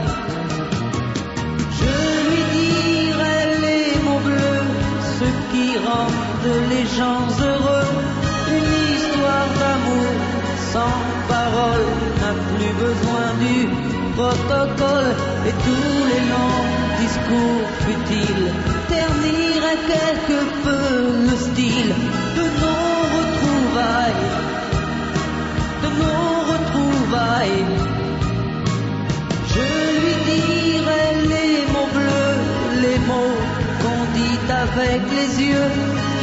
Je 1.80 1.96
lui 2.28 2.44
dirai 2.58 3.40
les 3.66 3.88
mots 4.06 4.24
bleus, 4.30 4.66
ce 5.20 5.28
qui 5.52 5.68
rendent 5.88 6.58
les 6.74 6.86
gens 6.98 7.26
heureux. 7.50 7.92
Une 8.58 8.72
histoire 8.94 9.50
d'amour 9.62 10.12
sans 10.74 10.98
parole 11.34 11.88
n'a 12.22 12.34
plus 12.52 12.74
besoin 12.86 13.28
du 13.46 13.89
et 14.22 15.54
tous 15.66 16.00
les 16.12 16.24
longs 16.32 16.68
discours 17.00 17.68
futiles 17.86 18.52
terniraient 18.90 19.84
quelque 19.88 20.40
peu 20.64 20.88
le 21.30 21.36
style 21.38 21.94
de 22.36 22.46
nos 22.62 22.98
retrouvailles, 23.16 24.28
de 25.84 25.90
nos 26.02 26.34
retrouvailles. 26.52 27.66
Je 29.54 29.66
lui 30.02 30.16
dirai 30.30 31.06
les 31.34 31.54
mots 31.72 31.92
bleus, 31.94 32.40
les 32.82 33.00
mots 33.10 33.40
qu'on 33.82 34.02
dit 34.18 34.40
avec 34.64 35.02
les 35.18 35.46
yeux. 35.46 35.72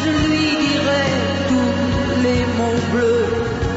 Je 0.04 0.10
lui 0.28 0.48
dirai 0.66 1.06
tous 1.48 2.22
les 2.24 2.42
mots 2.58 2.82
bleus, 2.92 3.26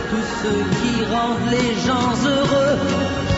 tous 0.10 0.28
ceux 0.42 0.64
qui 0.78 1.06
rendent 1.06 1.52
les 1.52 1.72
gens 1.88 2.12
heureux. 2.28 3.29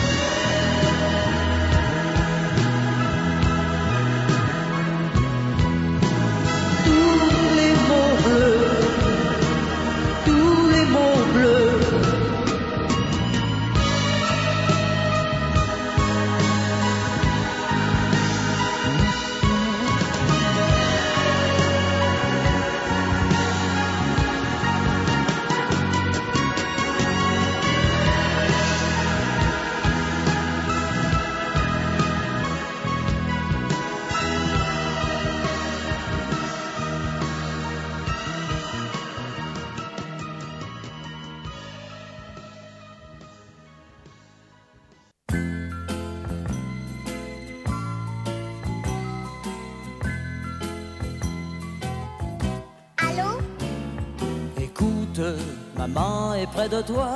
De 56.72 56.80
toi. 56.80 57.10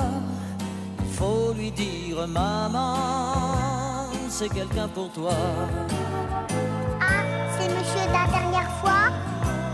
Il 1.01 1.13
faut 1.15 1.55
lui 1.55 1.71
dire, 1.71 2.27
maman, 2.29 2.97
c'est 4.29 4.51
quelqu'un 4.51 4.89
pour 4.89 5.11
toi. 5.13 5.33
Ah, 7.01 7.23
c'est 7.55 7.69
monsieur 7.69 8.05
de 8.07 8.13
la 8.13 8.27
dernière 8.39 8.71
fois 8.81 9.05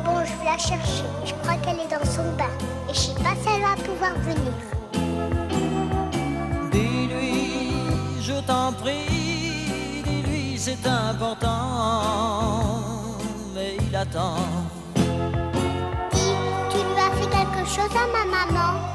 Bon, 0.05 0.21
je 0.25 0.33
vais 0.39 0.51
la 0.53 0.59
chercher. 0.59 1.05
Je 1.25 1.35
crois 1.43 1.57
qu'elle 1.63 1.81
est 1.81 1.91
dans 1.91 2.05
son 2.05 2.23
bain. 2.39 2.55
Et 2.89 2.95
je 2.95 3.01
sais 3.01 3.15
pas 3.15 3.35
si 3.41 3.49
elle 3.55 3.63
va 3.63 3.75
pouvoir 3.89 4.15
venir. 4.29 4.55
Dis-lui, 6.71 7.73
je 8.21 8.37
t'en 8.47 8.73
prie, 8.73 10.05
dis-lui, 10.07 10.59
c'est 10.59 10.87
important. 10.87 11.59
Mais 13.55 13.77
il 13.81 13.97
attend. 13.97 14.37
Dis, 16.13 16.35
tu 16.71 16.79
lui 16.79 17.01
as 17.07 17.13
fait 17.19 17.31
quelque 17.37 17.65
chose 17.69 17.95
à 17.97 18.07
ma 18.17 18.25
maman? 18.37 18.93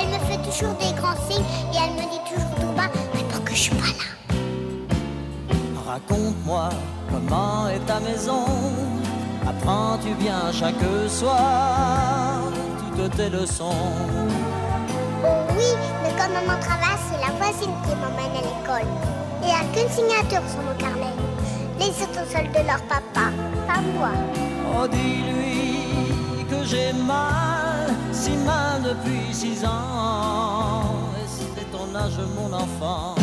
Elle 0.00 0.08
me 0.08 0.18
fait 0.26 0.38
toujours 0.48 0.74
des 0.74 0.92
grands 1.00 1.16
signes 1.28 1.44
et 1.72 1.76
elle 1.82 1.94
me 1.94 2.02
dit 2.10 2.22
toujours 2.28 2.54
tout 2.60 2.72
bas, 2.76 2.90
mais 3.14 3.24
pour 3.24 3.42
que 3.44 3.52
je 3.52 3.62
suis 3.62 3.74
pas 3.74 3.86
là. 3.86 4.34
Raconte-moi 5.86 6.68
comment 7.10 7.68
est 7.68 7.84
ta 7.86 7.98
maison. 8.00 8.44
Apprends-tu 9.46 10.14
bien 10.14 10.52
chaque 10.52 10.74
soir 11.08 12.42
toutes 12.96 13.16
tes 13.16 13.30
leçons? 13.30 13.92
Oh 15.24 15.26
oui, 15.56 15.70
mais 16.02 16.10
comme 16.10 16.32
maman 16.32 16.60
travaille, 16.60 17.00
c'est 17.10 17.20
la 17.20 17.32
voisine 17.36 17.74
qui 17.84 17.94
m'emmène 17.96 18.36
à 18.36 18.42
l'école. 18.42 18.90
Il 19.42 19.46
n'y 19.48 19.52
a 19.52 19.64
qu'une 19.72 19.90
signature 19.90 20.42
sur 20.48 20.62
mon 20.62 20.74
carnet. 20.78 21.14
les 21.78 22.02
autosols 22.02 22.50
de 22.52 22.66
leur 22.66 22.82
papa, 22.82 23.30
pas 23.66 23.80
moi. 23.94 24.10
Oh, 24.74 24.86
dis-lui 24.88 26.44
que 26.50 26.64
j'ai 26.64 26.92
mal, 26.92 27.67
si 28.18 28.32
mal 28.44 28.82
depuis 28.82 29.32
six 29.32 29.64
ans. 29.64 30.82
Et 31.20 31.26
c'est 31.54 31.70
ton 31.70 31.94
âge, 31.94 32.18
mon 32.36 32.52
enfant. 32.52 33.14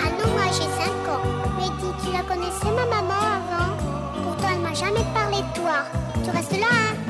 Ah 0.00 0.08
non, 0.18 0.28
moi 0.36 0.46
j'ai 0.56 0.70
5 0.82 0.88
ans. 1.14 1.24
Mais 1.56 1.68
dis, 1.80 1.92
tu 2.02 2.12
la 2.12 2.22
connaissais 2.22 2.72
ma 2.78 2.86
maman 2.86 3.22
avant? 3.38 3.70
Pourtant 4.22 4.48
elle 4.54 4.60
m'a 4.60 4.74
jamais 4.74 5.06
parlé 5.12 5.38
de 5.38 5.60
toi. 5.60 5.78
Tu 6.22 6.30
restes 6.30 6.58
là, 6.58 6.72
hein? 6.72 7.05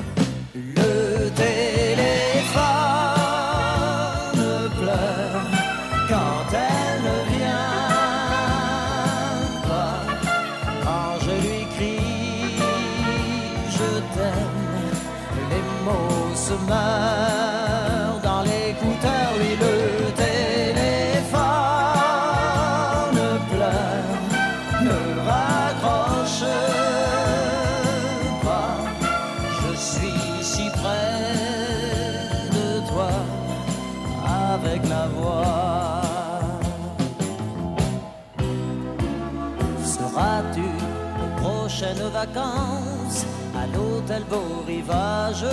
Rivage 44.86 45.44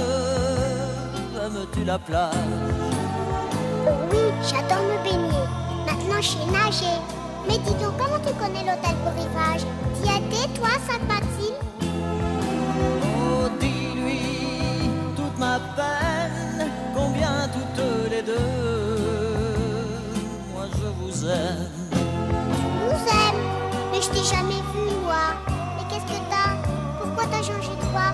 Aimes-tu 1.43 1.83
la 1.85 1.97
plage 1.97 2.33
Oui, 4.11 4.19
j'adore 4.43 4.83
me 4.83 5.03
baigner. 5.03 5.45
Maintenant 5.87 6.21
je 6.21 6.27
sais 6.29 6.51
nager. 6.51 6.97
Mais 7.47 7.57
dis 7.57 7.73
donc, 7.83 7.97
comment 7.97 8.19
tu 8.25 8.31
connais 8.35 8.59
l'hôtel 8.63 8.95
pour 9.03 9.13
rivage 9.13 9.61
T'y 9.95 10.09
as 10.09 10.17
été, 10.17 10.47
toi, 10.53 10.69
Sainte-Mathilde 10.87 11.55
Oh, 13.17 13.49
dis-lui 13.59 14.89
toute 15.15 15.37
ma 15.39 15.59
peine, 15.75 16.69
combien 16.95 17.49
toutes 17.51 18.11
les 18.11 18.21
deux, 18.21 18.39
moi 20.53 20.65
je 20.71 20.87
vous 20.99 21.25
aime. 21.25 21.69
nous 21.91 23.09
aime. 23.09 23.41
Mais 23.91 23.99
je 24.01 24.09
t'ai 24.09 24.23
jamais 24.23 24.61
vu, 24.73 24.95
moi. 25.03 25.33
Mais 25.75 25.83
qu'est-ce 25.89 26.05
que 26.05 26.19
t'as? 26.29 26.55
Pourquoi 27.01 27.23
t'as 27.31 27.41
changé 27.41 27.69
de 27.75 27.85
voix? 27.91 28.13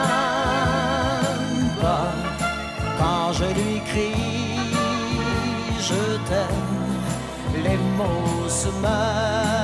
pas. 1.81 2.11
Quand 2.99 3.27
je 3.33 3.47
lui 3.59 3.75
crie, 3.89 4.59
je 5.87 6.03
t'aime, 6.27 7.63
les 7.63 7.77
mots 7.97 8.47
se 8.47 8.69
meurent 8.81 9.62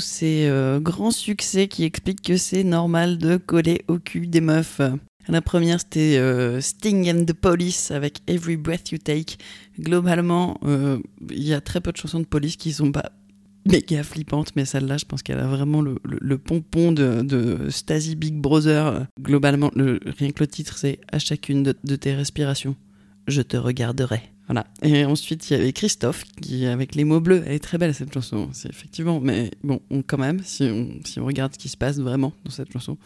Ces 0.00 0.46
euh, 0.48 0.80
grands 0.80 1.10
succès 1.10 1.68
qui 1.68 1.84
expliquent 1.84 2.22
que 2.22 2.36
c'est 2.36 2.64
normal 2.64 3.18
de 3.18 3.36
coller 3.36 3.84
au 3.88 3.98
cul 3.98 4.26
des 4.26 4.40
meufs. 4.40 4.80
La 5.28 5.42
première, 5.42 5.78
c'était 5.78 6.16
euh, 6.16 6.60
Sting 6.60 7.08
and 7.10 7.24
the 7.24 7.32
Police 7.32 7.90
avec 7.90 8.20
Every 8.26 8.56
Breath 8.56 8.90
You 8.90 8.98
Take. 8.98 9.36
Globalement, 9.78 10.58
euh, 10.64 10.98
il 11.30 11.44
y 11.44 11.54
a 11.54 11.60
très 11.60 11.80
peu 11.80 11.92
de 11.92 11.96
chansons 11.96 12.20
de 12.20 12.24
police 12.24 12.56
qui 12.56 12.72
sont 12.72 12.90
pas 12.90 13.12
méga 13.66 14.02
flippantes, 14.02 14.56
mais 14.56 14.64
celle-là, 14.64 14.96
je 14.96 15.04
pense 15.04 15.22
qu'elle 15.22 15.38
a 15.38 15.46
vraiment 15.46 15.82
le, 15.82 16.38
pompon 16.38 16.92
de, 16.92 17.68
Stasi 17.68 18.16
Big 18.16 18.34
Brother. 18.34 19.06
Globalement, 19.20 19.70
le, 19.76 20.00
rien 20.18 20.30
que 20.30 20.40
le 20.40 20.48
titre, 20.48 20.78
c'est 20.78 20.98
à 21.12 21.18
chacune 21.18 21.62
de 21.62 21.96
tes 21.96 22.14
respirations, 22.14 22.74
je 23.30 23.42
te 23.42 23.56
regarderai. 23.56 24.22
Voilà. 24.46 24.66
Et 24.82 25.04
ensuite, 25.04 25.48
il 25.48 25.56
y 25.56 25.60
avait 25.60 25.72
Christophe, 25.72 26.24
qui, 26.42 26.66
avec 26.66 26.96
les 26.96 27.04
mots 27.04 27.20
bleus, 27.20 27.42
elle 27.46 27.52
est 27.52 27.58
très 27.60 27.78
belle 27.78 27.94
cette 27.94 28.12
chanson, 28.12 28.48
c'est 28.52 28.68
effectivement. 28.68 29.20
Mais 29.20 29.50
bon, 29.62 29.80
on- 29.90 30.02
quand 30.02 30.18
même, 30.18 30.40
si 30.44 30.64
on, 30.64 30.88
si 31.04 31.20
on 31.20 31.24
regarde 31.24 31.52
ce 31.54 31.58
qui 31.58 31.68
se 31.68 31.76
passe 31.76 31.98
vraiment 31.98 32.32
dans 32.44 32.50
cette 32.50 32.72
chanson, 32.72 32.98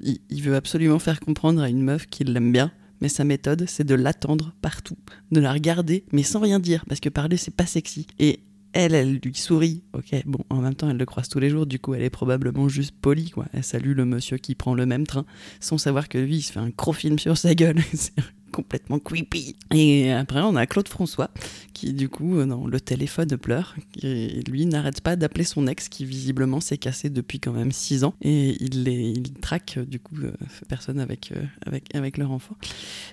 il, 0.00 0.18
il 0.30 0.42
veut 0.42 0.54
absolument 0.54 1.00
faire 1.00 1.18
comprendre 1.18 1.60
à 1.60 1.68
une 1.68 1.82
meuf 1.82 2.06
qu'il 2.06 2.32
l'aime 2.32 2.52
bien, 2.52 2.70
mais 3.00 3.08
sa 3.08 3.24
méthode, 3.24 3.64
c'est 3.66 3.84
de 3.84 3.94
l'attendre 3.96 4.54
partout, 4.62 4.96
de 5.32 5.40
la 5.40 5.52
regarder, 5.52 6.04
mais 6.12 6.22
sans 6.22 6.38
rien 6.40 6.60
dire, 6.60 6.84
parce 6.88 7.00
que 7.00 7.08
parler, 7.08 7.36
c'est 7.36 7.54
pas 7.54 7.66
sexy. 7.66 8.06
Et 8.20 8.38
elle, 8.76 8.94
elle 8.94 9.14
lui 9.22 9.34
sourit, 9.34 9.82
ok, 9.92 10.22
bon, 10.26 10.40
en 10.50 10.60
même 10.60 10.74
temps, 10.74 10.88
elle 10.90 10.96
le 10.98 11.06
croise 11.06 11.28
tous 11.28 11.38
les 11.38 11.50
jours, 11.50 11.66
du 11.66 11.78
coup, 11.78 11.94
elle 11.94 12.02
est 12.02 12.10
probablement 12.10 12.68
juste 12.68 12.94
polie, 13.00 13.30
quoi. 13.30 13.46
Elle 13.52 13.64
salue 13.64 13.94
le 13.96 14.04
monsieur 14.04 14.36
qui 14.38 14.54
prend 14.54 14.74
le 14.74 14.86
même 14.86 15.06
train, 15.06 15.24
sans 15.60 15.78
savoir 15.78 16.08
que 16.08 16.18
lui, 16.18 16.36
il 16.36 16.42
se 16.42 16.52
fait 16.52 16.60
un 16.60 16.70
gros 16.70 16.92
film 16.92 17.18
sur 17.18 17.36
sa 17.38 17.54
gueule. 17.54 17.78
c'est 17.94 18.12
complètement 18.52 18.98
creepy. 18.98 19.54
Et 19.74 20.10
après, 20.12 20.40
on 20.40 20.56
a 20.56 20.66
Claude 20.66 20.88
François, 20.88 21.30
qui, 21.74 21.92
du 21.92 22.08
coup, 22.08 22.38
euh, 22.38 22.46
dans 22.46 22.66
le 22.66 22.80
téléphone 22.80 23.36
pleure, 23.36 23.74
et 24.02 24.40
lui 24.48 24.64
n'arrête 24.64 25.02
pas 25.02 25.14
d'appeler 25.16 25.44
son 25.44 25.66
ex, 25.66 25.88
qui 25.90 26.06
visiblement 26.06 26.60
s'est 26.60 26.78
cassé 26.78 27.10
depuis 27.10 27.38
quand 27.38 27.52
même 27.52 27.70
6 27.72 28.04
ans, 28.04 28.14
et 28.22 28.56
il, 28.62 28.84
les, 28.84 29.14
traque, 29.42 29.74
euh, 29.76 29.84
du 29.84 30.00
coup, 30.00 30.16
euh, 30.22 30.32
personne 30.68 31.00
avec, 31.00 31.32
euh, 31.32 31.42
avec, 31.66 31.94
avec 31.94 32.16
leur 32.16 32.30
enfant. 32.30 32.56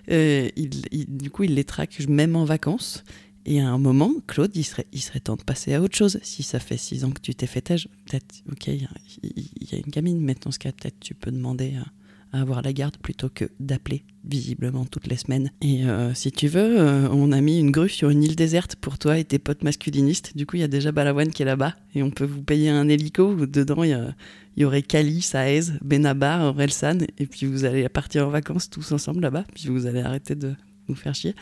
Il- 0.09 0.69
du 1.09 1.29
coup, 1.29 1.43
il 1.43 1.55
les 1.55 1.63
traque 1.65 1.99
même 2.07 2.35
en 2.37 2.45
vacances. 2.45 3.03
Et 3.45 3.59
à 3.59 3.69
un 3.69 3.77
moment, 3.77 4.11
Claude, 4.27 4.51
il 4.55 4.63
serait, 4.63 4.87
il 4.93 5.01
serait 5.01 5.19
temps 5.19 5.35
de 5.35 5.43
passer 5.43 5.73
à 5.73 5.81
autre 5.81 5.95
chose. 5.95 6.19
Si 6.23 6.43
ça 6.43 6.59
fait 6.59 6.77
six 6.77 7.03
ans 7.03 7.11
que 7.11 7.19
tu 7.21 7.35
t'es 7.35 7.47
fait 7.47 7.61
têche, 7.61 7.87
peut-être, 8.05 8.41
ok, 8.51 8.67
il 8.67 8.81
y, 8.81 9.75
a- 9.75 9.77
une 9.77 9.91
gamine, 9.91 10.19
mais 10.21 10.35
dans 10.41 10.51
ce 10.51 10.59
cas, 10.59 10.71
peut-être 10.71 10.99
tu 10.99 11.13
peux 11.13 11.31
demander 11.31 11.75
à, 11.75 12.39
avoir 12.39 12.61
la 12.63 12.73
garde 12.73 12.97
plutôt 12.97 13.29
que 13.29 13.45
d'appeler 13.59 14.05
visiblement 14.23 14.85
toutes 14.85 15.07
les 15.07 15.17
semaines. 15.17 15.51
Et 15.61 15.85
euh, 15.85 16.13
si 16.15 16.31
tu 16.31 16.47
veux, 16.47 16.79
euh, 16.79 17.07
on 17.11 17.31
a 17.31 17.41
mis 17.41 17.59
une 17.59 17.69
grue 17.69 17.89
sur 17.89 18.09
une 18.09 18.23
île 18.23 18.35
déserte 18.35 18.75
pour 18.75 18.97
toi 18.97 19.19
et 19.19 19.23
tes 19.23 19.37
potes 19.39 19.63
masculinistes. 19.63 20.35
Du 20.35 20.47
coup, 20.47 20.55
il 20.55 20.61
y 20.61 20.63
a 20.63 20.67
déjà 20.67 20.91
Balavoine 20.91 21.29
qui 21.31 21.43
est 21.43 21.45
là-bas 21.45 21.75
et 21.93 22.01
on 22.01 22.09
peut 22.09 22.25
vous 22.25 22.41
payer 22.41 22.69
un 22.69 22.87
hélico 22.89 23.35
dedans 23.45 23.83
il 23.83 24.15
y, 24.57 24.65
aurait 24.65 24.81
Kali, 24.81 25.21
Saez, 25.21 25.73
Benabar, 25.83 26.41
Orelsan 26.41 26.99
et 27.19 27.27
puis 27.27 27.45
vous 27.45 27.65
allez 27.65 27.87
partir 27.89 28.27
en 28.27 28.31
vacances 28.31 28.69
tous 28.69 28.91
ensemble 28.93 29.21
là-bas. 29.21 29.43
Puis 29.53 29.67
vous 29.67 29.85
allez 29.85 30.01
arrêter 30.01 30.33
de 30.33 30.55
nous 30.87 30.95
faire 30.95 31.13
chier. 31.13 31.35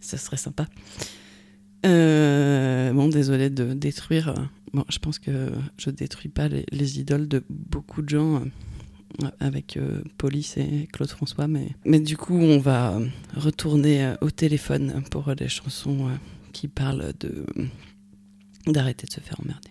Ça 0.00 0.18
serait 0.18 0.36
sympa. 0.36 0.66
Euh, 1.84 2.92
bon, 2.92 3.08
désolé 3.08 3.50
de 3.50 3.72
détruire. 3.74 4.28
euh, 4.30 4.34
Bon, 4.72 4.84
je 4.88 4.98
pense 4.98 5.18
que 5.18 5.50
je 5.78 5.90
détruis 5.90 6.28
pas 6.28 6.48
les, 6.48 6.66
les 6.72 6.98
idoles 7.00 7.28
de 7.28 7.44
beaucoup 7.48 8.02
de 8.02 8.08
gens 8.08 8.42
euh, 9.22 9.28
avec 9.40 9.76
euh, 9.76 10.02
Police 10.18 10.56
et 10.58 10.88
Claude 10.92 11.08
François, 11.08 11.46
mais, 11.48 11.68
mais 11.84 12.00
du 12.00 12.16
coup, 12.16 12.36
on 12.36 12.58
va 12.58 12.98
retourner 13.34 14.04
euh, 14.04 14.14
au 14.20 14.30
téléphone 14.30 15.02
pour 15.10 15.32
les 15.38 15.48
chansons 15.48 16.08
qui 16.52 16.68
parlent 16.68 17.12
de 17.20 17.46
d'arrêter 18.66 19.06
de 19.06 19.12
se 19.12 19.20
faire 19.20 19.38
emmerder. 19.40 19.70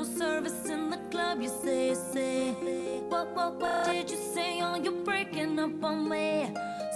no 0.00 0.06
service 0.18 0.66
in 0.66 0.88
the 0.88 0.96
club, 1.10 1.42
you 1.42 1.50
say, 1.62 1.94
say. 1.94 2.52
What, 3.10 3.34
what, 3.36 3.60
what 3.60 3.84
did 3.84 4.10
you 4.10 4.16
say? 4.16 4.60
Oh, 4.62 4.76
you're 4.76 5.04
breaking 5.04 5.58
up 5.58 5.84
on 5.84 6.08
me. 6.08 6.54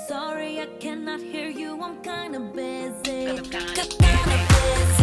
Sorry, 0.09 0.61
I 0.61 0.67
cannot 0.81 1.21
hear 1.21 1.51
you, 1.51 1.83
I'm 1.83 2.01
kinda 2.03 2.41
busy. 2.41 3.29
I'm 3.29 3.45
kinda 3.45 3.85
busy. 3.99 4.94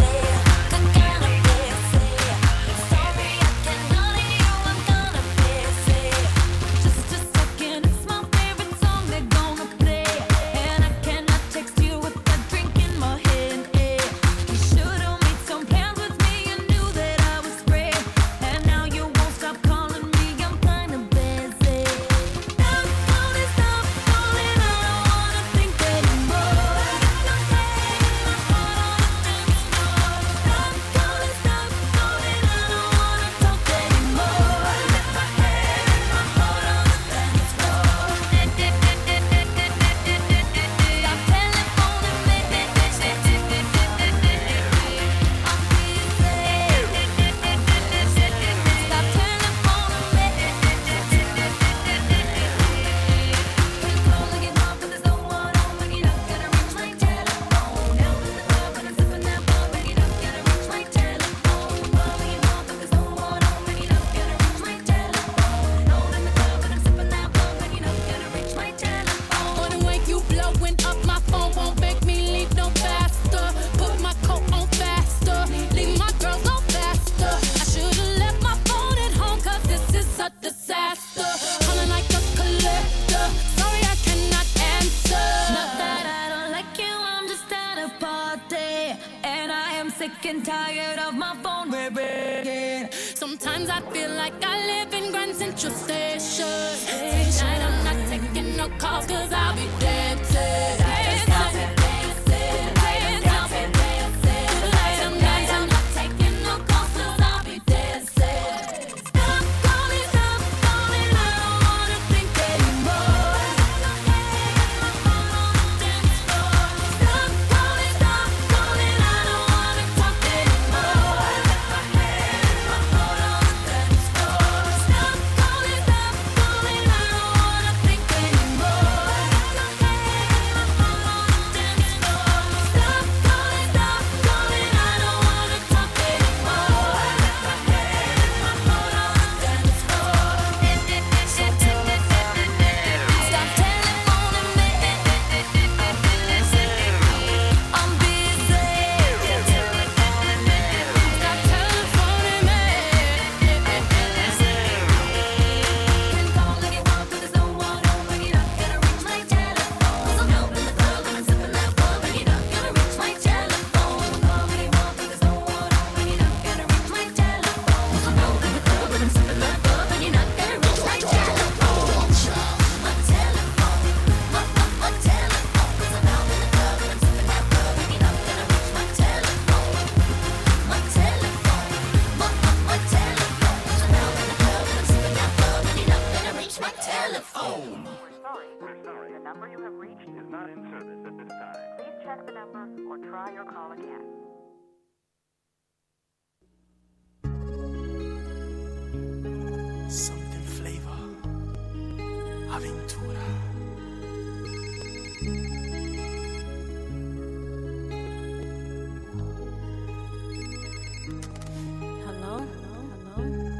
Hello. 212.04 212.42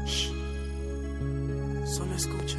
Sh. 0.05 0.31
Solo 1.85 2.15
escucha. 2.15 2.57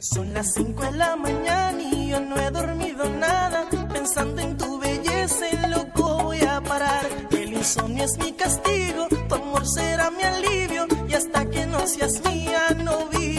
Son 0.00 0.34
las 0.34 0.54
5 0.54 0.82
de 0.82 0.92
la 0.92 1.14
mañana 1.14 1.80
y 1.80 2.08
yo 2.08 2.20
no 2.20 2.36
he 2.36 2.50
dormido 2.50 3.08
nada. 3.10 3.68
Pensando 3.92 4.42
en 4.42 4.56
tu 4.56 4.80
belleza, 4.80 5.68
loco 5.68 6.24
voy 6.24 6.40
a 6.40 6.60
parar. 6.60 7.06
El 7.30 7.52
insomnio 7.52 8.04
es 8.04 8.18
mi 8.18 8.32
castigo, 8.32 9.06
tu 9.28 9.34
amor 9.36 9.64
será 9.68 10.10
mi 10.10 10.24
alivio. 10.24 10.88
Y 11.08 11.14
hasta 11.14 11.48
que 11.48 11.66
no 11.66 11.86
seas 11.86 12.20
mía, 12.24 12.76
no 12.82 13.06
vivo 13.06 13.31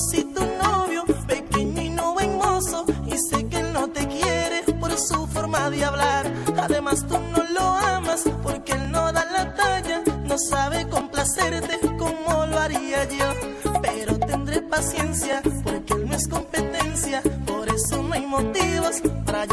así 0.00 0.24
tu 0.34 0.42
novio, 0.64 1.04
pequeñino 1.26 2.14
buen 2.14 2.38
mozo, 2.38 2.84
y 3.06 3.16
sé 3.18 3.46
que 3.48 3.58
él 3.58 3.72
no 3.72 3.88
te 3.88 4.06
quiere 4.06 4.62
por 4.80 4.92
su 4.96 5.26
forma 5.26 5.68
de 5.70 5.84
hablar. 5.84 6.24
Además 6.58 7.06
tú 7.06 7.18
no 7.18 7.42
lo 7.56 7.66
amas 7.96 8.24
porque 8.42 8.72
él 8.72 8.90
no 8.90 9.12
da 9.12 9.24
la 9.36 9.54
talla, 9.54 10.02
no 10.24 10.36
sabe 10.38 10.88
complacerte 10.88 11.78
como 11.98 12.46
lo 12.46 12.58
haría 12.58 13.04
yo. 13.18 13.28
Pero 13.82 14.18
tendré 14.18 14.62
paciencia 14.62 15.42
porque 15.64 15.92
él 15.92 16.08
no 16.08 16.16
es 16.16 16.26
competencia, 16.28 17.22
por 17.46 17.68
eso 17.68 18.02
no 18.02 18.14
hay 18.14 18.26
motivos 18.26 19.02
para 19.26 19.44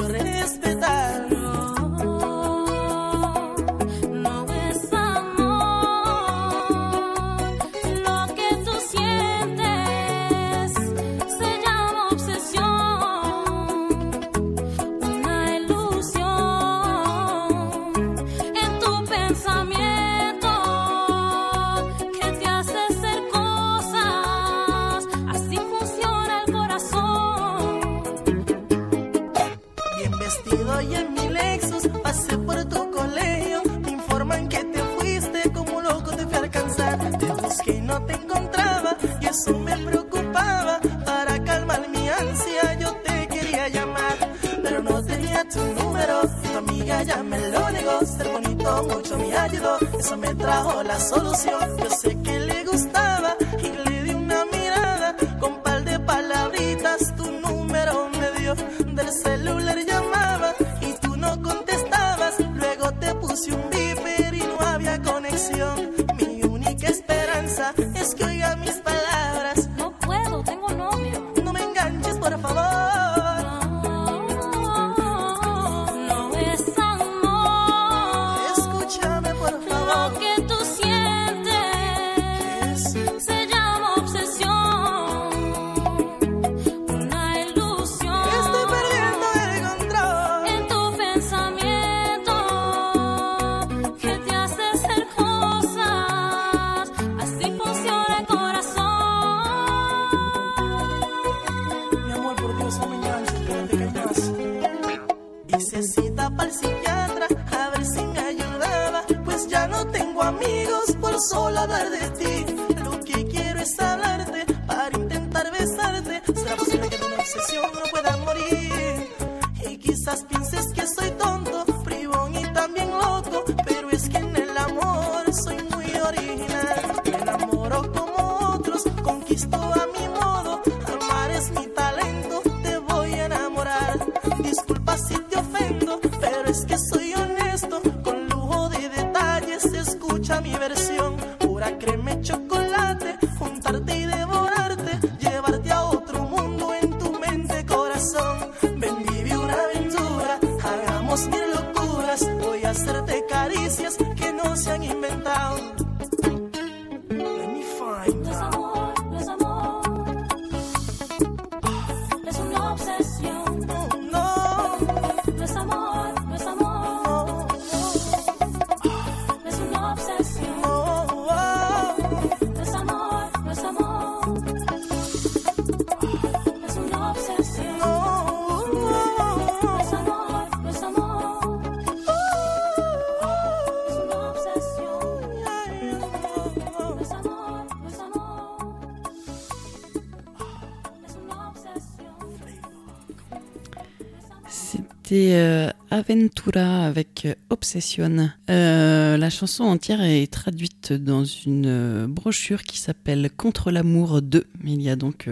C'était 195.17 195.33
euh, 195.33 195.71
Aventura 195.89 196.85
avec 196.85 197.25
euh, 197.25 197.33
Obsession. 197.49 198.29
Euh, 198.51 199.17
la 199.17 199.29
chanson 199.31 199.63
entière 199.63 200.03
est 200.03 200.31
traduite 200.31 200.93
dans 200.93 201.25
une 201.25 202.05
brochure 202.05 202.61
qui 202.61 202.77
s'appelle 202.77 203.31
Contre 203.35 203.71
l'amour 203.71 204.21
2. 204.21 204.45
Il 204.63 204.79
y 204.79 204.91
a 204.91 204.95
donc 204.95 205.27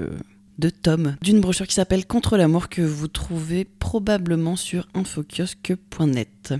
deux 0.57 0.71
tomes 0.71 1.17
d'une 1.21 1.39
brochure 1.39 1.67
qui 1.67 1.75
s'appelle 1.75 2.07
Contre 2.07 2.35
l'amour 2.35 2.67
que 2.67 2.81
vous 2.81 3.07
trouvez 3.07 3.63
probablement 3.63 4.55
sur 4.55 4.87
infokiosque.net. 4.95 6.55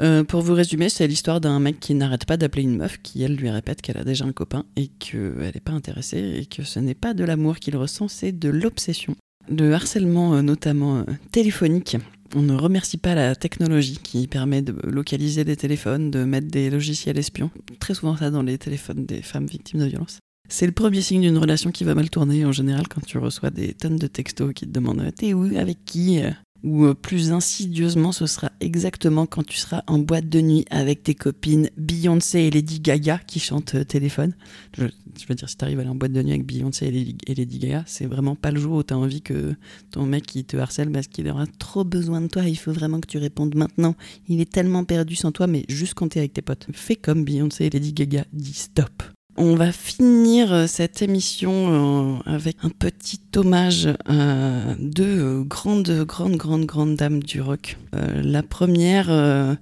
Euh, 0.00 0.22
pour 0.22 0.42
vous 0.42 0.54
résumer, 0.54 0.88
c'est 0.88 1.08
l'histoire 1.08 1.40
d'un 1.40 1.58
mec 1.58 1.80
qui 1.80 1.94
n'arrête 1.94 2.26
pas 2.26 2.36
d'appeler 2.36 2.62
une 2.62 2.76
meuf 2.76 3.02
qui, 3.02 3.24
elle, 3.24 3.34
lui 3.34 3.50
répète 3.50 3.82
qu'elle 3.82 3.98
a 3.98 4.04
déjà 4.04 4.24
un 4.24 4.32
copain 4.32 4.66
et 4.76 4.86
qu'elle 4.86 5.50
n'est 5.52 5.60
pas 5.60 5.72
intéressée 5.72 6.38
et 6.38 6.46
que 6.46 6.62
ce 6.62 6.78
n'est 6.78 6.94
pas 6.94 7.12
de 7.12 7.24
l'amour 7.24 7.56
qu'il 7.56 7.76
ressent, 7.76 8.06
c'est 8.06 8.30
de 8.30 8.50
l'obsession. 8.50 9.16
Le 9.48 9.74
harcèlement, 9.74 10.40
notamment 10.40 11.04
téléphonique, 11.32 11.96
on 12.34 12.42
ne 12.42 12.54
remercie 12.54 12.98
pas 12.98 13.14
la 13.14 13.34
technologie 13.34 13.98
qui 14.02 14.26
permet 14.26 14.62
de 14.62 14.74
localiser 14.84 15.44
des 15.44 15.56
téléphones, 15.56 16.10
de 16.10 16.24
mettre 16.24 16.48
des 16.48 16.70
logiciels 16.70 17.18
espions. 17.18 17.50
Très 17.80 17.94
souvent 17.94 18.16
ça 18.16 18.30
dans 18.30 18.42
les 18.42 18.58
téléphones 18.58 19.06
des 19.06 19.22
femmes 19.22 19.46
victimes 19.46 19.80
de 19.80 19.86
violences. 19.86 20.18
C'est 20.48 20.66
le 20.66 20.72
premier 20.72 21.00
signe 21.00 21.22
d'une 21.22 21.38
relation 21.38 21.70
qui 21.70 21.84
va 21.84 21.94
mal 21.94 22.10
tourner 22.10 22.44
en 22.44 22.52
général 22.52 22.88
quand 22.88 23.04
tu 23.04 23.18
reçois 23.18 23.50
des 23.50 23.74
tonnes 23.74 23.96
de 23.96 24.06
textos 24.06 24.52
qui 24.52 24.66
te 24.66 24.72
demandent 24.72 25.10
T'es 25.16 25.32
où? 25.32 25.44
Avec 25.56 25.84
qui? 25.84 26.20
Ou 26.64 26.84
euh, 26.84 26.94
plus 26.94 27.32
insidieusement, 27.32 28.12
ce 28.12 28.26
sera 28.26 28.52
exactement 28.60 29.26
quand 29.26 29.44
tu 29.44 29.56
seras 29.56 29.82
en 29.86 29.98
boîte 29.98 30.28
de 30.28 30.40
nuit 30.40 30.64
avec 30.70 31.02
tes 31.02 31.14
copines 31.14 31.68
Beyoncé 31.76 32.40
et 32.40 32.50
Lady 32.50 32.80
Gaga 32.80 33.18
qui 33.26 33.40
chantent 33.40 33.74
euh, 33.74 33.84
téléphone. 33.84 34.34
Je, 34.76 34.84
veux 35.28 35.34
dire, 35.34 35.48
si 35.48 35.56
t'arrives 35.56 35.78
à 35.78 35.82
aller 35.82 35.90
en 35.90 35.94
boîte 35.94 36.12
de 36.12 36.22
nuit 36.22 36.30
avec 36.30 36.46
Beyoncé 36.46 36.86
et 37.26 37.34
Lady, 37.34 37.58
Gaga, 37.58 37.84
c'est 37.86 38.06
vraiment 38.06 38.36
pas 38.36 38.52
le 38.52 38.60
jour 38.60 38.76
où 38.76 38.82
t'as 38.82 38.94
envie 38.94 39.22
que 39.22 39.54
ton 39.90 40.06
mec 40.06 40.26
te 40.46 40.56
harcèle 40.56 40.90
parce 40.90 41.08
qu'il 41.08 41.28
aura 41.28 41.46
trop 41.58 41.84
besoin 41.84 42.20
de 42.20 42.28
toi. 42.28 42.44
Il 42.44 42.56
faut 42.56 42.72
vraiment 42.72 43.00
que 43.00 43.08
tu 43.08 43.18
répondes 43.18 43.54
maintenant. 43.56 43.96
Il 44.28 44.40
est 44.40 44.50
tellement 44.50 44.84
perdu 44.84 45.16
sans 45.16 45.32
toi, 45.32 45.46
mais 45.46 45.64
juste 45.68 45.94
quand 45.94 46.16
avec 46.16 46.32
tes 46.32 46.42
potes. 46.42 46.68
Fais 46.72 46.96
comme 46.96 47.24
Beyoncé 47.24 47.66
et 47.66 47.70
Lady 47.70 47.92
Gaga, 47.92 48.24
dis 48.32 48.54
stop. 48.54 49.02
On 49.36 49.54
va 49.54 49.72
finir 49.72 50.52
euh, 50.52 50.66
cette 50.66 51.00
émission 51.00 52.18
euh, 52.18 52.18
avec 52.26 52.56
un 52.62 52.68
petit 52.68 53.20
hommage 53.34 53.88
à 54.04 54.74
deux 54.78 55.04
euh, 55.20 55.42
grandes, 55.42 56.04
grandes, 56.06 56.36
grandes, 56.36 56.66
grandes 56.66 56.96
dames 56.96 57.22
du 57.22 57.40
rock. 57.40 57.78
La 57.92 58.42
première 58.42 59.58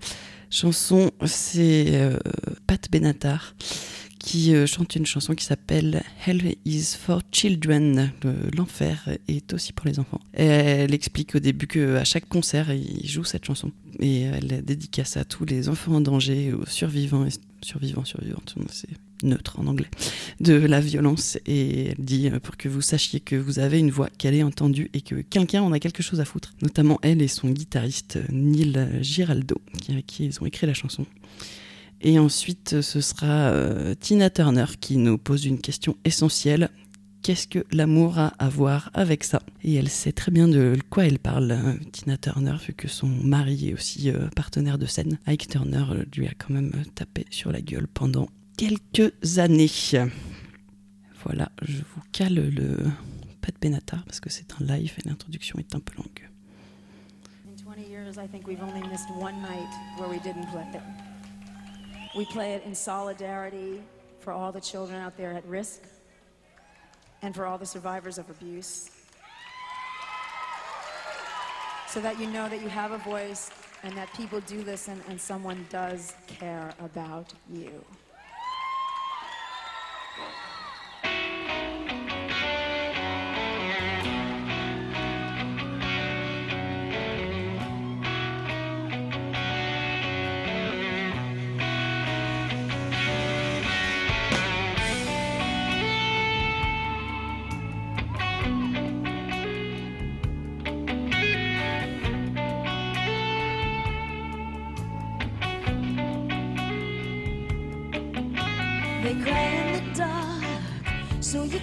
chanson, 0.51 1.11
c'est 1.25 2.01
Pat 2.67 2.91
Benatar 2.91 3.55
qui 4.19 4.53
chante 4.67 4.95
une 4.97 5.07
chanson 5.07 5.35
qui 5.35 5.45
s'appelle 5.45 6.03
Hell 6.27 6.55
is 6.65 6.95
for 6.99 7.23
Children. 7.33 8.13
Le- 8.23 8.51
L'enfer 8.57 9.09
est 9.29 9.53
aussi 9.53 9.73
pour 9.73 9.87
les 9.87 9.99
enfants. 9.99 10.21
Elle 10.33 10.95
explique 10.95 11.35
au 11.35 11.39
début 11.41 11.67
qu'à 11.67 12.05
chaque 12.05 12.29
concert, 12.29 12.73
il 12.73 13.07
joue 13.09 13.25
cette 13.25 13.45
chanson. 13.45 13.73
Et 13.99 14.23
elle 14.23 14.63
dédicace 14.65 15.17
à 15.17 15.25
tous 15.25 15.45
les 15.45 15.69
enfants 15.69 15.95
en 15.97 16.01
danger, 16.01 16.53
aux 16.53 16.67
survivants, 16.67 17.25
et 17.27 17.31
survivants, 17.63 18.05
survivantes, 18.05 18.55
neutre 19.23 19.59
en 19.59 19.67
anglais, 19.67 19.89
de 20.41 20.55
la 20.55 20.81
violence. 20.81 21.39
Et 21.47 21.87
elle 21.87 22.05
dit 22.05 22.29
euh, 22.29 22.41
pour 22.41 22.57
que 22.57 22.69
vous 22.69 22.81
sachiez 22.81 23.21
que 23.21 23.37
vous 23.37 23.59
avez 23.59 23.79
une 23.79 23.91
voix, 23.91 24.09
qu'elle 24.19 24.35
est 24.35 24.43
entendue 24.43 24.91
et 24.95 25.01
que 25.01 25.17
quelqu'un 25.17 25.63
en 25.63 25.73
a 25.73 25.79
quelque 25.79 26.03
chose 26.03 26.21
à 26.21 26.25
foutre. 26.25 26.53
Notamment 26.63 26.99
elle 27.03 27.23
et 27.23 27.29
son 27.29 27.51
guitariste 27.51 28.17
euh, 28.17 28.25
Neil 28.31 28.99
Giraldo, 29.03 29.61
avec 29.89 30.07
qui 30.07 30.27
ils 30.27 30.43
ont 30.43 30.47
écrit 30.47 30.67
la 30.67 30.75
chanson. 30.75 31.07
Et 32.03 32.19
ensuite, 32.19 32.81
ce 32.81 33.01
sera 33.01 33.51
euh, 33.51 33.95
Tina 33.99 34.31
Turner 34.31 34.65
qui 34.81 34.97
nous 34.97 35.19
pose 35.19 35.45
une 35.45 35.61
question 35.61 35.97
essentielle. 36.05 36.71
Qu'est-ce 37.23 37.47
que 37.47 37.67
l'amour 37.71 38.19
a 38.19 38.29
à 38.39 38.49
voir 38.49 38.91
avec 38.95 39.25
ça? 39.25 39.43
Et 39.63 39.75
elle 39.75 39.91
sait 39.91 40.13
très 40.13 40.33
bien 40.33 40.49
de 40.49 40.79
quoi 40.89 41.05
elle 41.05 41.19
parle, 41.19 41.53
hein, 41.53 41.77
Tina 41.93 42.17
Turner, 42.17 42.57
vu 42.67 42.73
que 42.73 42.89
son 42.89 43.09
mari 43.09 43.69
est 43.69 43.75
aussi 43.75 44.11
partenaire 44.35 44.79
de 44.79 44.87
scène. 44.87 45.19
Ike 45.27 45.49
Turner 45.49 45.85
lui 46.17 46.27
a 46.27 46.33
quand 46.39 46.55
même 46.55 46.73
tapé 46.95 47.27
sur 47.29 47.53
la 47.53 47.61
gueule 47.61 47.89
pendant 47.93 48.31
quelques 48.61 49.39
années. 49.39 49.71
Voilà, 51.25 51.49
je 51.63 51.79
vous 51.79 52.03
cale 52.13 52.35
le 52.35 52.77
Pat 53.41 53.55
Benatar 53.59 54.05
parce 54.05 54.21
que 54.21 54.29
c'est 54.29 54.53
un 54.53 54.65
live 54.65 54.95
et 54.99 55.09
l'introduction 55.09 55.59
est 55.59 55.75
un 55.75 55.81
peu 55.81 55.95
longue. 55.97 56.29
In 57.47 57.57
20 57.57 57.89
years, 57.89 58.19
I 58.19 58.27
think 58.27 58.47
we've 58.47 58.63
only 58.63 58.87
missed 58.89 59.09
one 59.19 59.41
night 59.41 59.71
where 59.97 60.11
we 60.11 60.19
didn't 60.19 60.47
play 60.53 60.67
it. 60.75 60.83
We 62.15 62.27
play 62.27 62.55
it 62.55 62.67
in 62.67 62.75
solidarity 62.75 63.81
for 64.19 64.35
all 64.35 64.53
the 64.53 64.61
children 64.61 65.01
out 65.01 65.17
there 65.17 65.33
at 65.33 65.47
risk 65.47 65.81
and 67.23 67.35
for 67.35 67.47
all 67.47 67.57
the 67.57 67.65
survivors 67.65 68.19
of 68.19 68.29
abuse. 68.29 68.91
So 71.89 72.01
that 72.03 72.21
you 72.21 72.27
know 72.27 72.47
that 72.51 72.61
you 72.61 72.69
have 72.69 72.93
a 72.93 72.99
voice 72.99 73.49
and 73.85 73.97
that 73.97 74.13
people 74.13 74.41
do 74.41 74.63
listen 74.65 75.01
and 75.09 75.19
someone 75.19 75.65
does 75.71 76.13
care 76.27 76.75
about 76.79 77.33
you. 77.49 77.83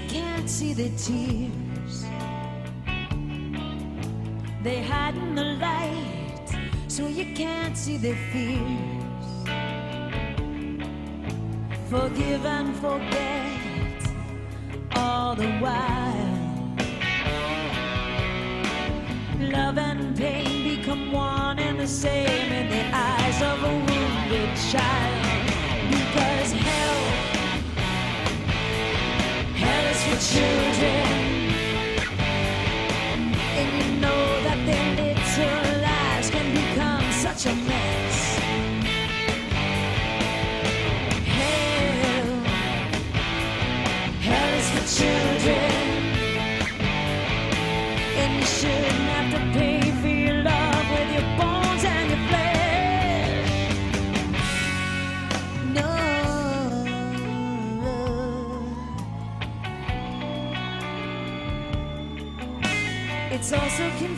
Can't 0.07 0.49
see 0.49 0.73
the 0.73 0.89
tears. 0.97 2.05
They 4.63 4.81
hide 4.83 5.15
in 5.15 5.35
the 5.35 5.43
light, 5.65 6.47
so 6.87 7.07
you 7.07 7.33
can't 7.35 7.77
see 7.77 7.97
their 7.97 8.19
fears. 8.31 9.17
Forgive 11.89 12.45
and 12.45 12.75
forget 12.75 14.01
all 14.95 15.35
the 15.35 15.51
while. 15.63 16.37
Love 19.39 19.77
and 19.77 20.17
pain 20.17 20.75
become 20.75 21.11
one 21.11 21.59
and 21.59 21.79
the 21.79 21.87
same 21.87 22.51
in 22.51 22.69
the 22.69 22.83
eyes 22.93 23.41
of 23.41 23.63
a 23.63 23.73
wounded 23.87 24.57
child. 24.71 25.06
Is 30.39 30.66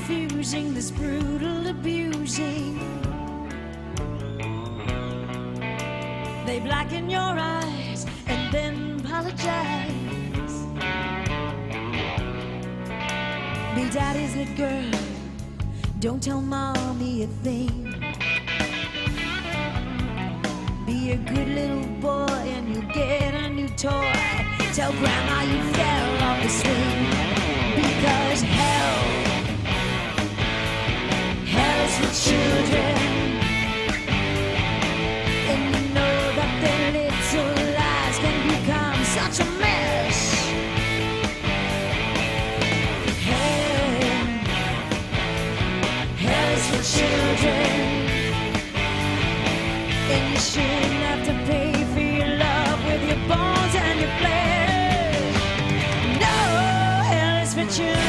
confusing, 0.09 0.73
this 0.73 0.89
brutal 0.89 1.67
abusing. 1.67 2.79
They 6.47 6.59
blacken 6.61 7.11
your 7.11 7.35
eyes 7.37 8.07
and 8.25 8.51
then 8.51 8.99
apologize. 9.01 10.53
Be 13.75 13.89
daddy's 13.91 14.33
good 14.33 14.57
girl, 14.57 14.99
don't 15.99 16.23
tell 16.23 16.41
mommy 16.41 17.23
a 17.23 17.27
thing. 17.45 17.93
Be 20.87 21.11
a 21.11 21.17
good 21.17 21.49
little 21.49 21.85
boy 22.01 22.25
and 22.55 22.67
you'll 22.73 22.93
get 22.93 23.35
a 23.35 23.49
new 23.51 23.69
toy. 23.69 24.11
Tell 24.73 24.91
grandma 24.93 25.41
you 25.43 25.61
fell 25.73 26.23
off 26.23 26.41
the 26.41 26.49
swing. 26.49 26.98
You 57.79 58.08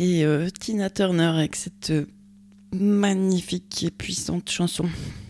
euh, 0.00 0.48
Tina 0.58 0.88
Turner 0.88 1.24
avec 1.24 1.56
cette 1.56 1.90
euh, 1.90 2.06
magnifique 2.72 3.84
et 3.84 3.90
puissante 3.90 4.50
chanson. 4.50 4.86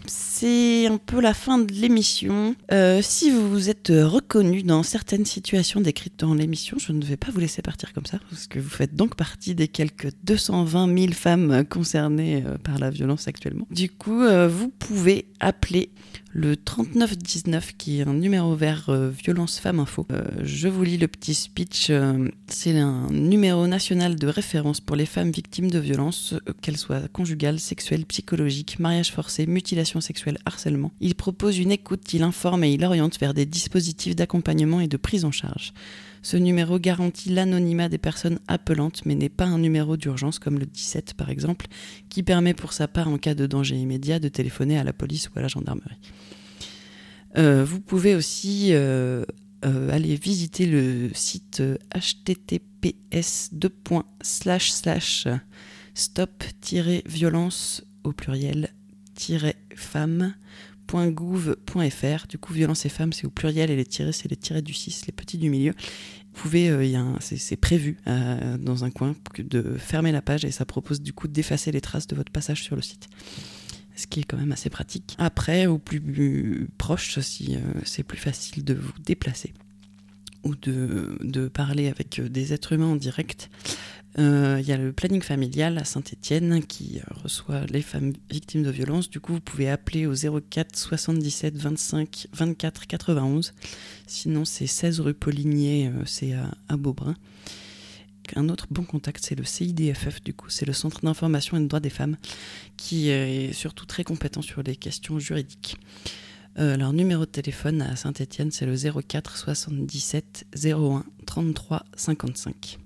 C'est 0.07 0.87
un 0.87 0.97
peu 0.97 1.21
la 1.21 1.35
fin 1.35 1.59
de 1.59 1.73
l'émission. 1.73 2.55
Euh, 2.73 3.01
si 3.03 3.31
vous 3.31 3.51
vous 3.51 3.69
êtes 3.69 3.89
reconnu 3.91 4.63
dans 4.63 4.83
certaines 4.83 5.25
situations 5.25 5.81
décrites 5.81 6.19
dans 6.19 6.35
l'émission, 6.35 6.79
je 6.79 6.93
ne 6.93 7.05
vais 7.05 7.17
pas 7.17 7.31
vous 7.33 7.41
laisser 7.41 7.63
partir 7.63 7.93
comme 7.93 8.07
ça, 8.07 8.19
parce 8.31 8.47
que 8.47 8.59
vous 8.59 8.69
faites 8.69 8.95
donc 8.95 9.17
partie 9.17 9.55
des 9.55 9.69
quelques 9.69 10.11
220 10.25 10.99
000 10.99 11.13
femmes 11.13 11.65
concernées 11.69 12.45
par 12.65 12.79
la 12.79 12.91
violence 12.91 13.29
actuellement. 13.29 13.67
Du 13.71 13.89
coup, 13.89 14.23
vous 14.49 14.69
pouvez 14.69 15.27
appeler 15.39 15.91
le 16.33 16.57
3919 16.57 17.77
qui 17.77 18.01
est 18.01 18.07
un 18.07 18.15
numéro 18.15 18.55
vert 18.55 18.87
euh, 18.89 19.11
Violence 19.11 19.59
Femmes 19.59 19.81
Info. 19.81 20.07
Euh, 20.13 20.23
je 20.43 20.69
vous 20.69 20.85
lis 20.85 20.97
le 20.97 21.09
petit 21.09 21.35
speech. 21.35 21.91
euh, 21.91 22.29
c'est 22.47 22.79
un 22.79 23.09
numéro 23.11 23.67
national 23.67 24.17
de 24.17 24.27
référence 24.29 24.81
pour 24.81 24.97
les 24.97 25.07
femmes 25.07 25.31
victimes 25.31 25.71
de 25.71 25.79
violences, 25.79 26.35
qu'elles 26.63 26.77
soient 26.77 27.09
conjugales, 27.13 27.59
sexuelles, 27.59 28.07
psychologiques, 28.07 28.79
mariage 28.79 29.13
forcé, 29.13 29.47
mutilation 29.47 30.01
sexuelle, 30.01 30.39
harcèlement. 30.45 30.93
Il 31.01 31.15
propose 31.17 31.59
une 31.59 31.73
écoute, 31.73 32.13
il 32.15 32.23
informe 32.23 32.65
et 32.65 32.73
il 32.73 32.85
oriente 32.85 33.19
vers 33.19 33.35
des 33.35 33.47
dispositifs 33.47 34.15
d'accompagnement 34.15 34.81
et 34.81 34.89
de 34.89 34.97
prise 34.97 35.25
en 35.25 35.33
charge. 35.33 35.73
Ce 36.23 36.37
numéro 36.37 36.79
garantit 36.79 37.31
l'anonymat 37.31 37.89
des 37.89 37.99
personnes 37.99 38.39
appelantes, 38.47 39.03
mais 39.07 39.15
n'est 39.15 39.31
pas 39.31 39.47
un 39.47 39.59
numéro 39.59 39.97
d'urgence 39.97 40.39
comme 40.39 40.59
le 40.59 40.67
17 40.67 41.15
par 41.15 41.31
exemple, 41.31 41.67
qui 42.09 42.23
permet 42.23 42.55
pour 42.55 42.73
sa 42.73 42.89
part 42.89 43.09
en 43.09 43.19
cas 43.19 43.35
de 43.35 43.47
danger 43.47 43.77
immédiat 43.77 44.19
de 44.19 44.29
téléphoner 44.29 44.79
à 44.79 44.85
la 44.85 44.93
police 44.93 45.29
ou 45.29 45.39
à 45.39 45.43
la 45.43 45.49
gendarmerie. 45.49 45.99
Euh, 47.39 47.65
vous 47.65 47.81
pouvez 47.81 48.15
aussi 48.15 48.69
euh, 48.73 49.25
euh, 49.65 49.91
aller 49.91 50.17
visiter 50.17 50.67
le 50.67 51.11
site 51.15 51.63
https 51.95 53.51
stop-violence 55.95 57.85
au 58.05 58.13
pluriel 58.13 58.71
femme.gouv.fr. 60.91 62.27
Du 62.29 62.39
coup, 62.39 62.53
violence 62.53 62.85
et 62.87 62.89
femmes, 62.89 63.13
c'est 63.13 63.27
au 63.27 63.31
pluriel 63.31 63.71
et 63.71 63.77
les 63.77 63.87
tirés, 63.87 64.13
c'est 64.13 64.29
les 64.29 64.37
tirés 64.37 64.63
du 64.63 64.75
6, 64.75 65.07
les 65.07 65.13
petits 65.13 65.39
du 65.39 65.51
milieu. 65.51 65.73
Vous 66.33 66.43
pouvez, 66.43 66.71
euh, 66.71 67.17
c'est 67.21 67.57
prévu 67.57 67.99
euh, 68.07 68.57
dans 68.59 68.85
un 68.85 68.91
coin 68.91 69.15
de 69.39 69.77
fermer 69.79 70.13
la 70.13 70.23
page 70.23 70.45
et 70.45 70.51
ça 70.51 70.65
propose 70.65 71.01
du 71.01 71.13
coup 71.13 71.29
d'effacer 71.29 71.73
les 71.73 71.81
traces 71.81 72.07
de 72.07 72.17
votre 72.17 72.33
passage 72.33 72.63
sur 72.63 72.77
le 72.77 72.83
site. 72.83 73.09
Ce 73.97 74.07
qui 74.07 74.21
est 74.21 74.25
quand 74.25 74.39
même 74.39 74.53
assez 74.53 74.71
pratique. 74.71 75.15
Après, 75.19 75.67
au 75.67 75.79
plus 75.79 76.69
proche, 76.79 77.19
si 77.21 77.57
euh, 77.57 77.59
c'est 77.85 78.03
plus 78.03 78.19
facile 78.19 78.65
de 78.65 78.75
vous 78.75 78.93
déplacer. 79.05 79.53
ou 80.43 80.55
de, 80.57 81.19
de 81.21 81.49
parler 81.49 81.89
avec 81.89 82.19
euh, 82.19 82.29
des 82.29 82.53
êtres 82.53 82.73
humains 82.73 82.93
en 82.93 82.97
direct, 82.97 83.51
euh, 84.19 84.59
il 84.61 84.67
y 84.67 84.73
a 84.73 84.77
le 84.77 84.93
planning 84.93 85.23
familial 85.23 85.79
à 85.79 85.85
Saint-Étienne 85.85 86.65
qui 86.65 86.99
euh, 86.99 87.15
reçoit 87.23 87.65
les 87.67 87.83
femmes 87.83 88.13
victimes 88.29 88.65
de 88.65 88.71
violences. 88.71 89.09
Du 89.09 89.21
coup, 89.21 89.35
vous 89.35 89.41
pouvez 89.41 89.71
appeler 89.71 90.07
au 90.07 90.15
04 90.15 90.77
77 90.77 91.57
25 91.57 92.27
24 92.33 92.87
91. 92.87 93.55
Sinon, 94.07 94.45
c'est 94.45 94.67
16 94.67 95.01
rue 95.01 95.15
Poligné, 95.15 95.89
euh, 95.89 96.05
c'est 96.07 96.33
à, 96.33 96.77
Beaubrun. 96.77 97.15
Un 98.37 98.49
autre 98.49 98.67
bon 98.71 98.85
contact, 98.85 99.25
c'est 99.25 99.35
le 99.35 99.45
CIDFF, 99.45 100.23
du 100.23 100.35
coup, 100.35 100.49
c'est 100.51 100.67
le 100.67 100.73
Centre 100.73 101.01
d'information 101.03 101.57
et 101.57 101.61
de 101.61 101.67
droits 101.67 101.81
des 101.81 101.91
femmes, 101.91 102.17
qui 102.77 103.09
est 103.09 103.53
surtout 103.53 103.87
très 103.87 104.05
compétent 104.05 104.41
sur 104.41 104.63
les 104.63 104.77
questions 104.77 105.19
juridiques. 105.19 105.77
Leur 106.57 106.93
numéro 106.93 107.25
de 107.25 107.31
téléphone 107.31 107.83
à 107.83 107.97
Saint-Étienne, 107.97 108.53
c'est 108.53 108.67
le 108.67 108.77
04 108.77 109.37
77 109.37 110.47
01 110.65 111.05
33 111.27 111.85
55. 111.97 112.80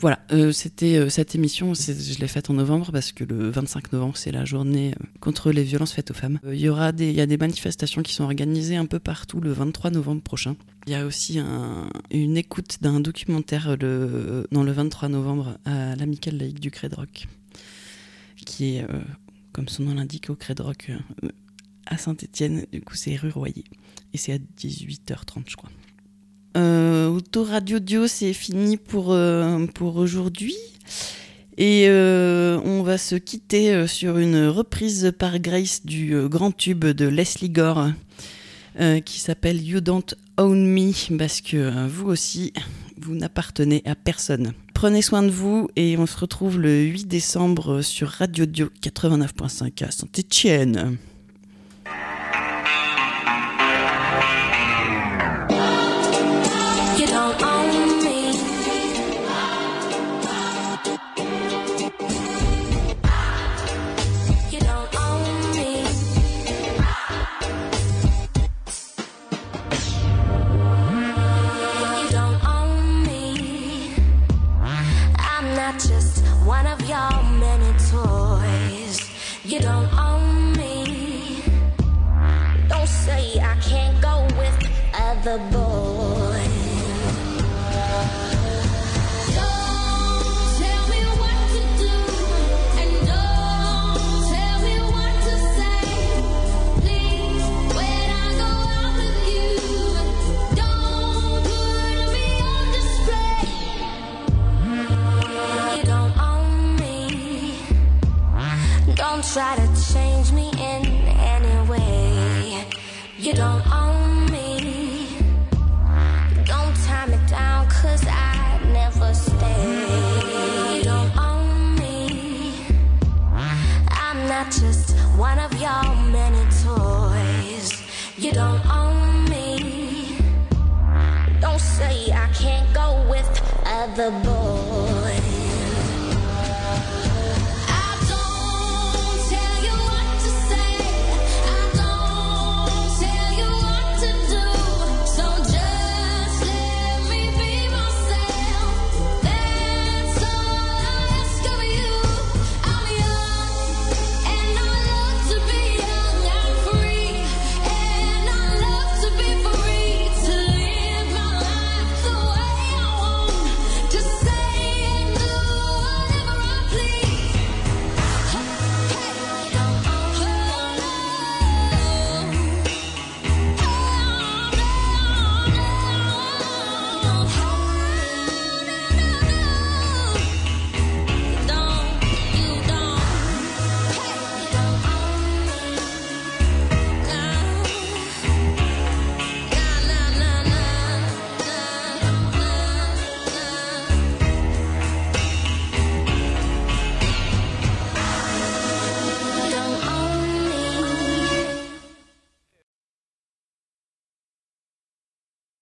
Voilà, 0.00 0.20
euh, 0.30 0.52
c'était 0.52 0.96
euh, 0.96 1.08
cette 1.08 1.34
émission, 1.34 1.74
je 1.74 2.18
l'ai 2.20 2.28
faite 2.28 2.50
en 2.50 2.54
novembre 2.54 2.92
parce 2.92 3.10
que 3.10 3.24
le 3.24 3.50
25 3.50 3.92
novembre, 3.92 4.16
c'est 4.16 4.30
la 4.30 4.44
journée 4.44 4.92
euh, 5.00 5.04
contre 5.20 5.50
les 5.50 5.64
violences 5.64 5.92
faites 5.92 6.12
aux 6.12 6.14
femmes. 6.14 6.38
Il 6.46 6.60
y 6.60 6.68
aura 6.68 6.92
des, 6.92 7.18
a 7.20 7.26
des 7.26 7.36
manifestations 7.36 8.02
qui 8.02 8.14
sont 8.14 8.22
organisées 8.22 8.76
un 8.76 8.86
peu 8.86 9.00
partout 9.00 9.40
le 9.40 9.52
23 9.52 9.90
novembre 9.90 10.22
prochain. 10.22 10.54
Il 10.86 10.92
y 10.92 10.94
a 10.94 11.04
aussi 11.04 11.40
un- 11.40 11.90
une 12.12 12.36
écoute 12.36 12.78
d'un 12.80 13.00
documentaire 13.00 13.76
le, 13.76 14.46
dans 14.52 14.62
le 14.62 14.70
23 14.70 15.08
novembre 15.08 15.58
à 15.64 15.96
l'Amicale 15.96 16.36
laïque 16.38 16.60
du 16.60 16.70
Crédroc, 16.70 17.26
qui 18.46 18.76
est, 18.76 18.86
comme 19.52 19.66
son 19.68 19.82
nom 19.82 19.94
l'indique, 19.94 20.30
au 20.30 20.36
Crédroc 20.36 20.92
à 21.86 21.98
Saint-Étienne. 21.98 22.66
Du 22.72 22.80
coup, 22.82 22.94
c'est 22.94 23.16
rue 23.16 23.30
Royer. 23.30 23.64
Et 24.14 24.18
c'est 24.18 24.32
à 24.32 24.38
18h30, 24.38 25.42
je 25.48 25.56
crois. 25.56 25.70
Euh, 26.56 27.08
Autoradio 27.08 27.78
Dio, 27.78 28.06
c'est 28.06 28.32
fini 28.32 28.76
pour, 28.76 29.12
euh, 29.12 29.66
aujourd'hui. 29.80 30.56
Et 31.56 31.86
euh, 31.88 32.60
on 32.64 32.82
va 32.82 32.98
se 32.98 33.16
quitter 33.16 33.72
euh, 33.72 33.86
sur 33.86 34.18
une 34.18 34.46
reprise 34.46 35.12
par 35.18 35.38
Grace 35.40 35.84
du 35.84 36.16
grand 36.28 36.52
tube 36.52 36.84
de 36.84 37.06
Leslie 37.06 37.50
Gore 37.50 37.88
qui 39.04 39.18
s'appelle 39.18 39.60
You 39.60 39.80
Don't 39.80 40.14
Own 40.36 40.64
Me 40.64 41.16
parce 41.18 41.40
que 41.40 41.88
vous 41.88 42.06
aussi, 42.06 42.52
vous 42.96 43.16
n'appartenez 43.16 43.82
à 43.84 43.96
personne. 43.96 44.52
Prenez 44.72 45.02
soin 45.02 45.24
de 45.24 45.30
vous 45.30 45.68
et 45.74 45.96
on 45.98 46.06
se 46.06 46.16
retrouve 46.16 46.60
le 46.60 46.82
8 46.82 47.08
décembre 47.08 47.82
sur 47.82 48.06
Radio 48.06 48.46
Dio 48.46 48.70
89.5 48.80 49.84
à 49.84 49.90
Saint-Etienne. 49.90 50.96